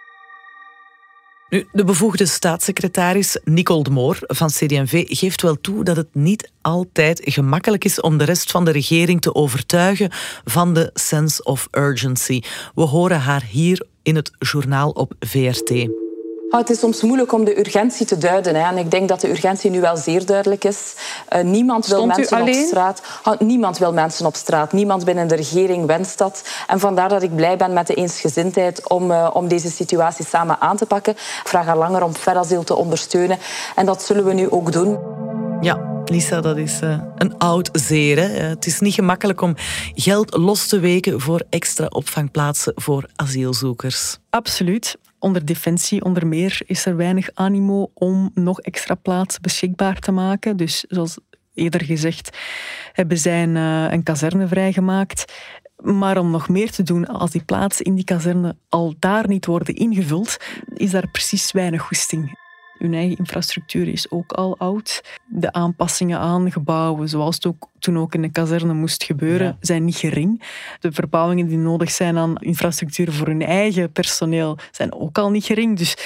Nu, 1.48 1.66
de 1.72 1.84
bevoegde 1.84 2.26
staatssecretaris 2.26 3.38
Nicole 3.44 3.82
de 3.82 3.90
Moor 3.90 4.18
van 4.20 4.48
CD&V 4.48 5.04
geeft 5.06 5.42
wel 5.42 5.60
toe 5.60 5.84
dat 5.84 5.96
het 5.96 6.08
niet 6.12 6.50
altijd 6.60 7.20
gemakkelijk 7.24 7.84
is 7.84 8.00
om 8.00 8.18
de 8.18 8.24
rest 8.24 8.50
van 8.50 8.64
de 8.64 8.70
regering 8.70 9.20
te 9.20 9.34
overtuigen 9.34 10.10
van 10.44 10.74
de 10.74 10.90
sense 10.94 11.44
of 11.44 11.68
urgency. 11.70 12.40
We 12.74 12.82
horen 12.82 13.20
haar 13.20 13.44
hier 13.44 13.86
in 14.02 14.16
het 14.16 14.30
journaal 14.38 14.90
op 14.90 15.12
VRT. 15.20 15.88
Oh, 16.50 16.58
het 16.58 16.70
is 16.70 16.78
soms 16.78 17.02
moeilijk 17.02 17.32
om 17.32 17.44
de 17.44 17.58
urgentie 17.58 18.06
te 18.06 18.18
duiden. 18.18 18.54
Hè. 18.54 18.68
En 18.68 18.78
ik 18.78 18.90
denk 18.90 19.08
dat 19.08 19.20
de 19.20 19.30
urgentie 19.30 19.70
nu 19.70 19.80
wel 19.80 19.96
zeer 19.96 20.26
duidelijk 20.26 20.64
is. 20.64 20.94
Uh, 21.36 21.42
niemand 21.42 21.86
wil 21.86 22.06
mensen 22.06 22.42
op 22.42 22.48
straat. 22.48 23.02
Oh, 23.24 23.40
niemand 23.40 23.78
wil 23.78 23.92
mensen 23.92 24.26
op 24.26 24.34
straat. 24.34 24.72
Niemand 24.72 25.04
binnen 25.04 25.28
de 25.28 25.34
regering 25.34 25.86
wenst 25.86 26.18
dat. 26.18 26.48
En 26.66 26.80
vandaar 26.80 27.08
dat 27.08 27.22
ik 27.22 27.36
blij 27.36 27.56
ben 27.56 27.72
met 27.72 27.86
de 27.86 27.94
eensgezindheid 27.94 28.88
om, 28.88 29.10
uh, 29.10 29.30
om 29.32 29.48
deze 29.48 29.70
situatie 29.70 30.24
samen 30.24 30.60
aan 30.60 30.76
te 30.76 30.86
pakken. 30.86 31.12
Ik 31.12 31.48
vraag 31.48 31.68
al 31.68 31.76
langer 31.76 32.02
om 32.02 32.14
verasiel 32.14 32.64
te 32.64 32.74
ondersteunen. 32.74 33.38
En 33.74 33.86
dat 33.86 34.02
zullen 34.02 34.24
we 34.24 34.32
nu 34.32 34.50
ook 34.50 34.72
doen. 34.72 34.98
Ja, 35.60 36.02
Lisa, 36.04 36.40
dat 36.40 36.56
is 36.56 36.80
uh, 36.82 37.00
een 37.16 37.38
oud 37.38 37.68
zeer. 37.72 38.18
Hè? 38.18 38.28
Het 38.28 38.66
is 38.66 38.80
niet 38.80 38.94
gemakkelijk 38.94 39.40
om 39.40 39.54
geld 39.94 40.36
los 40.36 40.66
te 40.66 40.78
weken 40.78 41.20
voor 41.20 41.42
extra 41.50 41.86
opvangplaatsen 41.88 42.72
voor 42.76 43.08
asielzoekers. 43.16 44.18
Absoluut. 44.30 44.96
Onder 45.18 45.44
Defensie, 45.44 46.04
onder 46.04 46.26
meer, 46.26 46.60
is 46.66 46.86
er 46.86 46.96
weinig 46.96 47.30
animo 47.34 47.90
om 47.94 48.30
nog 48.34 48.60
extra 48.60 48.94
plaatsen 48.94 49.42
beschikbaar 49.42 49.98
te 49.98 50.12
maken. 50.12 50.56
Dus 50.56 50.84
zoals 50.88 51.18
eerder 51.54 51.84
gezegd, 51.84 52.38
hebben 52.92 53.18
zij 53.18 53.42
een, 53.42 53.56
uh, 53.56 53.92
een 53.92 54.02
kazerne 54.02 54.48
vrijgemaakt. 54.48 55.32
Maar 55.76 56.18
om 56.18 56.30
nog 56.30 56.48
meer 56.48 56.70
te 56.70 56.82
doen, 56.82 57.06
als 57.06 57.30
die 57.30 57.44
plaatsen 57.44 57.84
in 57.84 57.94
die 57.94 58.04
kazerne 58.04 58.56
al 58.68 58.94
daar 58.98 59.28
niet 59.28 59.46
worden 59.46 59.74
ingevuld, 59.74 60.36
is 60.74 60.90
daar 60.90 61.10
precies 61.10 61.52
weinig 61.52 61.82
goesting. 61.82 62.38
Hun 62.78 62.94
eigen 62.94 63.16
infrastructuur 63.16 63.88
is 63.88 64.10
ook 64.10 64.32
al 64.32 64.58
oud. 64.58 65.18
De 65.26 65.52
aanpassingen 65.52 66.18
aan 66.18 66.52
gebouwen, 66.52 67.08
zoals 67.08 67.34
het 67.34 67.46
ook, 67.46 67.68
toen 67.78 67.98
ook 67.98 68.14
in 68.14 68.22
de 68.22 68.30
kazerne 68.30 68.74
moest 68.74 69.04
gebeuren, 69.04 69.56
zijn 69.60 69.84
niet 69.84 69.96
gering. 69.96 70.42
De 70.80 70.92
verbouwingen 70.92 71.46
die 71.46 71.58
nodig 71.58 71.90
zijn 71.90 72.18
aan 72.18 72.36
infrastructuur 72.36 73.12
voor 73.12 73.26
hun 73.26 73.42
eigen 73.42 73.92
personeel 73.92 74.58
zijn 74.70 74.94
ook 74.94 75.18
al 75.18 75.30
niet 75.30 75.44
gering. 75.44 75.78
Dus 75.78 75.96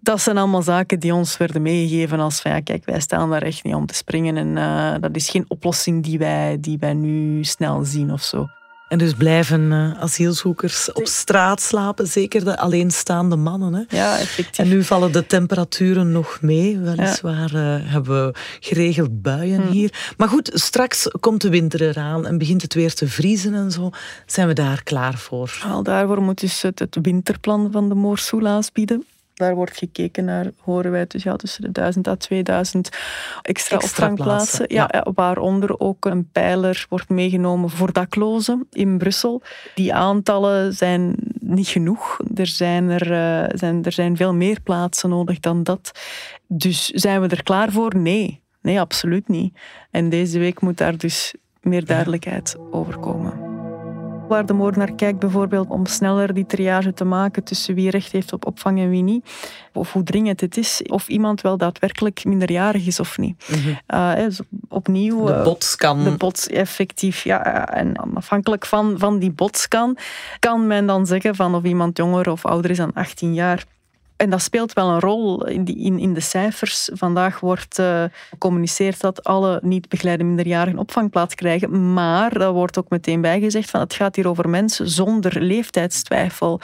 dat 0.00 0.20
zijn 0.20 0.38
allemaal 0.38 0.62
zaken 0.62 1.00
die 1.00 1.14
ons 1.14 1.36
werden 1.36 1.62
meegegeven 1.62 2.20
als 2.20 2.40
van 2.40 2.50
ja, 2.50 2.60
kijk, 2.60 2.84
wij 2.84 3.00
staan 3.00 3.30
daar 3.30 3.42
echt 3.42 3.64
niet 3.64 3.74
om 3.74 3.86
te 3.86 3.94
springen 3.94 4.36
en 4.36 4.56
uh, 4.56 4.94
dat 5.00 5.16
is 5.16 5.30
geen 5.30 5.44
oplossing 5.48 6.02
die 6.02 6.18
wij, 6.18 6.56
die 6.60 6.78
wij 6.78 6.94
nu 6.94 7.44
snel 7.44 7.84
zien 7.84 8.12
of 8.12 8.22
zo. 8.22 8.46
En 8.88 8.98
dus 8.98 9.12
blijven 9.12 9.60
uh, 9.60 10.00
asielzoekers 10.00 10.92
op 10.92 11.06
straat 11.06 11.60
slapen, 11.60 12.06
zeker 12.06 12.44
de 12.44 12.58
alleenstaande 12.58 13.36
mannen. 13.36 13.74
Hè? 13.74 13.96
Ja, 13.96 14.18
effectief. 14.18 14.58
En 14.58 14.68
nu 14.68 14.84
vallen 14.84 15.12
de 15.12 15.26
temperaturen 15.26 16.12
nog 16.12 16.38
mee. 16.40 16.78
Weliswaar 16.78 17.52
ja. 17.52 17.76
uh, 17.76 17.82
hebben 17.84 18.26
we 18.26 18.34
geregeld 18.60 19.22
buien 19.22 19.62
hmm. 19.62 19.70
hier. 19.70 20.14
Maar 20.16 20.28
goed, 20.28 20.50
straks 20.54 21.08
komt 21.20 21.40
de 21.40 21.48
winter 21.48 21.82
eraan 21.82 22.26
en 22.26 22.38
begint 22.38 22.62
het 22.62 22.74
weer 22.74 22.94
te 22.94 23.08
vriezen 23.08 23.54
en 23.54 23.70
zo. 23.70 23.90
Zijn 24.26 24.48
we 24.48 24.52
daar 24.52 24.82
klaar 24.82 25.18
voor? 25.18 25.62
Al 25.64 25.82
daarvoor 25.82 26.22
moet 26.22 26.40
dus 26.40 26.62
het, 26.62 26.78
het 26.78 26.98
winterplan 27.02 27.68
van 27.72 27.88
de 27.88 27.94
Moorsoela's 27.94 28.72
bieden. 28.72 29.04
Daar 29.38 29.54
wordt 29.54 29.76
gekeken 29.76 30.24
naar, 30.24 30.50
horen 30.60 30.90
wij, 30.90 31.06
dus 31.06 31.22
ja, 31.22 31.36
tussen 31.36 31.62
de 31.62 31.72
1000 31.72 32.08
à 32.08 32.14
2000 32.14 32.88
extra, 33.42 33.76
extra 33.76 33.76
opvangplaatsen. 33.76 34.64
Ja, 34.68 34.88
ja. 34.90 35.06
waaronder 35.14 35.80
ook 35.80 36.04
een 36.04 36.30
pijler 36.30 36.86
wordt 36.88 37.08
meegenomen 37.08 37.70
voor 37.70 37.92
daklozen 37.92 38.66
in 38.70 38.98
Brussel. 38.98 39.42
Die 39.74 39.94
aantallen 39.94 40.72
zijn 40.72 41.14
niet 41.40 41.68
genoeg. 41.68 42.20
Er 42.34 42.46
zijn, 42.46 42.90
er, 42.90 43.10
uh, 43.10 43.58
zijn, 43.58 43.84
er 43.84 43.92
zijn 43.92 44.16
veel 44.16 44.34
meer 44.34 44.60
plaatsen 44.60 45.08
nodig 45.08 45.40
dan 45.40 45.62
dat. 45.62 45.92
Dus 46.46 46.86
zijn 46.86 47.20
we 47.20 47.28
er 47.28 47.42
klaar 47.42 47.72
voor? 47.72 47.96
Nee. 47.96 48.42
Nee, 48.62 48.80
absoluut 48.80 49.28
niet. 49.28 49.58
En 49.90 50.08
deze 50.08 50.38
week 50.38 50.60
moet 50.60 50.78
daar 50.78 50.96
dus 50.96 51.34
meer 51.60 51.84
duidelijkheid 51.84 52.56
over 52.70 52.98
komen 52.98 53.47
waar 54.28 54.46
de 54.46 54.52
moordenaar 54.52 54.92
kijkt 54.92 55.18
bijvoorbeeld 55.18 55.68
om 55.68 55.86
sneller 55.86 56.34
die 56.34 56.46
triage 56.46 56.94
te 56.94 57.04
maken 57.04 57.44
tussen 57.44 57.74
wie 57.74 57.90
recht 57.90 58.12
heeft 58.12 58.32
op 58.32 58.46
opvang 58.46 58.78
en 58.78 58.90
wie 58.90 59.02
niet. 59.02 59.26
Of 59.72 59.92
hoe 59.92 60.02
dringend 60.02 60.40
het 60.40 60.56
is, 60.56 60.82
of 60.86 61.08
iemand 61.08 61.40
wel 61.40 61.56
daadwerkelijk 61.56 62.24
minderjarig 62.24 62.86
is 62.86 63.00
of 63.00 63.18
niet. 63.18 63.48
Mm 63.48 63.76
opnieuw... 64.68 65.24
De 65.26 65.32
eh, 65.32 65.42
botscan. 65.42 66.04
De 66.04 66.10
bots, 66.10 66.46
effectief, 66.46 67.24
ja. 67.24 67.68
En 67.68 67.96
afhankelijk 68.14 68.66
van, 68.66 68.94
van 68.98 69.18
die 69.18 69.30
botscan 69.30 69.96
kan 70.38 70.66
men 70.66 70.86
dan 70.86 71.06
zeggen 71.06 71.34
van 71.34 71.54
of 71.54 71.64
iemand 71.64 71.96
jonger 71.96 72.30
of 72.30 72.46
ouder 72.46 72.70
is 72.70 72.76
dan 72.76 72.92
18 72.94 73.34
jaar. 73.34 73.64
En 74.18 74.30
dat 74.30 74.42
speelt 74.42 74.72
wel 74.72 74.88
een 74.88 75.00
rol 75.00 75.46
in, 75.46 75.64
in, 75.64 75.98
in 75.98 76.14
de 76.14 76.20
cijfers. 76.20 76.90
Vandaag 76.92 77.40
wordt 77.40 77.78
uh, 77.78 78.04
gecommuniceerd 78.30 79.00
dat 79.00 79.24
alle 79.24 79.60
niet 79.62 79.88
begeleide 79.88 80.24
minderjarigen 80.24 80.78
opvangplaats 80.78 81.34
krijgen. 81.34 81.92
Maar 81.92 82.38
dat 82.38 82.52
wordt 82.52 82.78
ook 82.78 82.88
meteen 82.88 83.20
bijgezegd 83.20 83.70
van 83.70 83.80
het 83.80 83.94
gaat 83.94 84.16
hier 84.16 84.28
over 84.28 84.48
mensen 84.48 84.88
zonder 84.88 85.42
leeftijdstwijfel. 85.42 86.60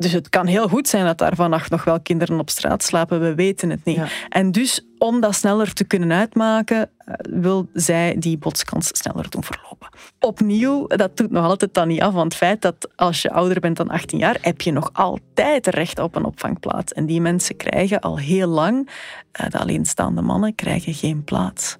Dus 0.00 0.12
het 0.12 0.28
kan 0.28 0.46
heel 0.46 0.68
goed 0.68 0.88
zijn 0.88 1.04
dat 1.04 1.18
daar 1.18 1.34
vannacht 1.34 1.70
nog 1.70 1.84
wel 1.84 2.00
kinderen 2.00 2.38
op 2.38 2.50
straat 2.50 2.82
slapen. 2.82 3.20
We 3.20 3.34
weten 3.34 3.70
het 3.70 3.84
niet. 3.84 4.00
En 4.28 4.52
dus 4.52 4.86
om 4.98 5.20
dat 5.20 5.34
sneller 5.34 5.72
te 5.72 5.84
kunnen 5.84 6.12
uitmaken, 6.12 6.90
eh, 6.98 7.14
wil 7.30 7.68
zij 7.72 8.16
die 8.18 8.38
botskans 8.38 8.88
sneller 8.92 9.30
doen 9.30 9.44
verlopen. 9.44 9.88
Opnieuw, 10.20 10.86
dat 10.86 11.16
doet 11.16 11.30
nog 11.30 11.44
altijd 11.44 11.74
dan 11.74 11.88
niet 11.88 12.00
af 12.00 12.12
van 12.12 12.24
het 12.24 12.34
feit 12.34 12.62
dat 12.62 12.88
als 12.96 13.22
je 13.22 13.30
ouder 13.30 13.60
bent 13.60 13.76
dan 13.76 13.88
18 13.88 14.18
jaar, 14.18 14.36
heb 14.40 14.60
je 14.60 14.72
nog 14.72 14.90
altijd 14.92 15.66
recht 15.66 15.98
op 15.98 16.16
een 16.16 16.24
opvangplaats. 16.24 16.92
En 16.92 17.06
die 17.06 17.20
mensen 17.20 17.56
krijgen 17.56 18.00
al 18.00 18.18
heel 18.18 18.48
lang, 18.48 18.90
eh, 19.32 19.46
de 19.48 19.58
alleenstaande 19.58 20.22
mannen, 20.22 20.54
krijgen 20.54 20.94
geen 20.94 21.24
plaats. 21.24 21.76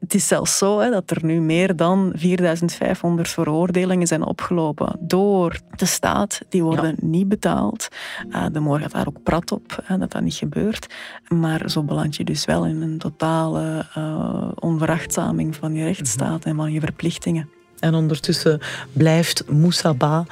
Het 0.00 0.14
is 0.14 0.26
zelfs 0.26 0.58
zo 0.58 0.78
hè, 0.78 0.90
dat 0.90 1.10
er 1.10 1.24
nu 1.24 1.40
meer 1.40 1.76
dan 1.76 2.12
4500 2.14 3.28
veroordelingen 3.28 4.06
zijn 4.06 4.22
opgelopen 4.22 4.96
door 5.00 5.60
de 5.76 5.86
staat. 5.86 6.40
Die 6.48 6.62
worden 6.62 6.96
niet 7.00 7.28
betaald. 7.28 7.88
Uh, 8.30 8.46
de 8.52 8.60
moor 8.60 8.78
gaat 8.78 8.92
daar 8.92 9.06
ook 9.06 9.22
prat 9.22 9.52
op 9.52 9.82
hè, 9.84 9.98
dat 9.98 10.12
dat 10.12 10.22
niet 10.22 10.34
gebeurt. 10.34 10.86
Maar 11.28 11.70
zo 11.70 11.82
beland 11.82 12.16
je 12.16 12.24
dus 12.24 12.44
wel 12.44 12.66
in 12.66 12.82
een 12.82 12.98
totale 12.98 13.86
uh, 13.98 14.48
onverachtzaming 14.54 15.56
van 15.56 15.74
je 15.74 15.84
rechtsstaat 15.84 16.44
en 16.44 16.56
van 16.56 16.72
je 16.72 16.80
verplichtingen. 16.80 17.48
En 17.78 17.94
ondertussen 17.94 18.60
blijft 18.92 19.50
Moussaba 19.50 20.24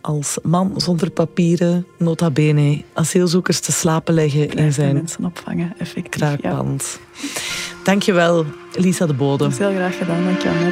als 0.00 0.38
man 0.42 0.72
zonder 0.76 1.10
papieren, 1.10 1.86
nota 1.98 2.30
bene, 2.30 2.82
asielzoekers 2.92 3.60
te 3.60 3.72
slapen 3.72 4.14
leggen 4.14 4.50
in 4.50 4.72
zijn 4.72 4.94
mensen 4.94 5.24
opvangen, 5.24 5.74
effectief. 5.78 6.10
kraakband. 6.10 7.00
Dankjewel, 7.82 8.44
Lisa 8.72 9.06
de 9.06 9.14
Bode. 9.14 9.42
Dat 9.42 9.52
is 9.52 9.58
heel 9.58 9.74
graag 9.74 9.98
gedaan, 9.98 10.24
dankjewel. 10.24 10.70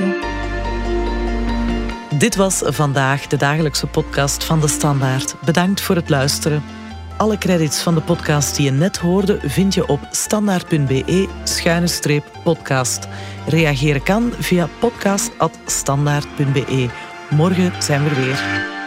Dit 2.18 2.36
was 2.36 2.62
vandaag 2.64 3.26
de 3.26 3.36
dagelijkse 3.36 3.86
podcast 3.86 4.44
van 4.44 4.60
De 4.60 4.68
Standaard. 4.68 5.34
Bedankt 5.44 5.80
voor 5.80 5.94
het 5.94 6.08
luisteren. 6.08 6.62
Alle 7.16 7.38
credits 7.38 7.82
van 7.82 7.94
de 7.94 8.00
podcast 8.00 8.56
die 8.56 8.64
je 8.64 8.70
net 8.70 8.98
hoorde 8.98 9.38
vind 9.42 9.74
je 9.74 9.88
op 9.88 10.00
standaard.be-podcast. 10.10 13.08
Reageren 13.46 14.02
kan 14.02 14.32
via 14.38 14.68
podcast.standaard.be. 14.78 16.88
Morgen 17.30 17.82
zijn 17.82 18.04
we 18.04 18.14
weer. 18.14 18.78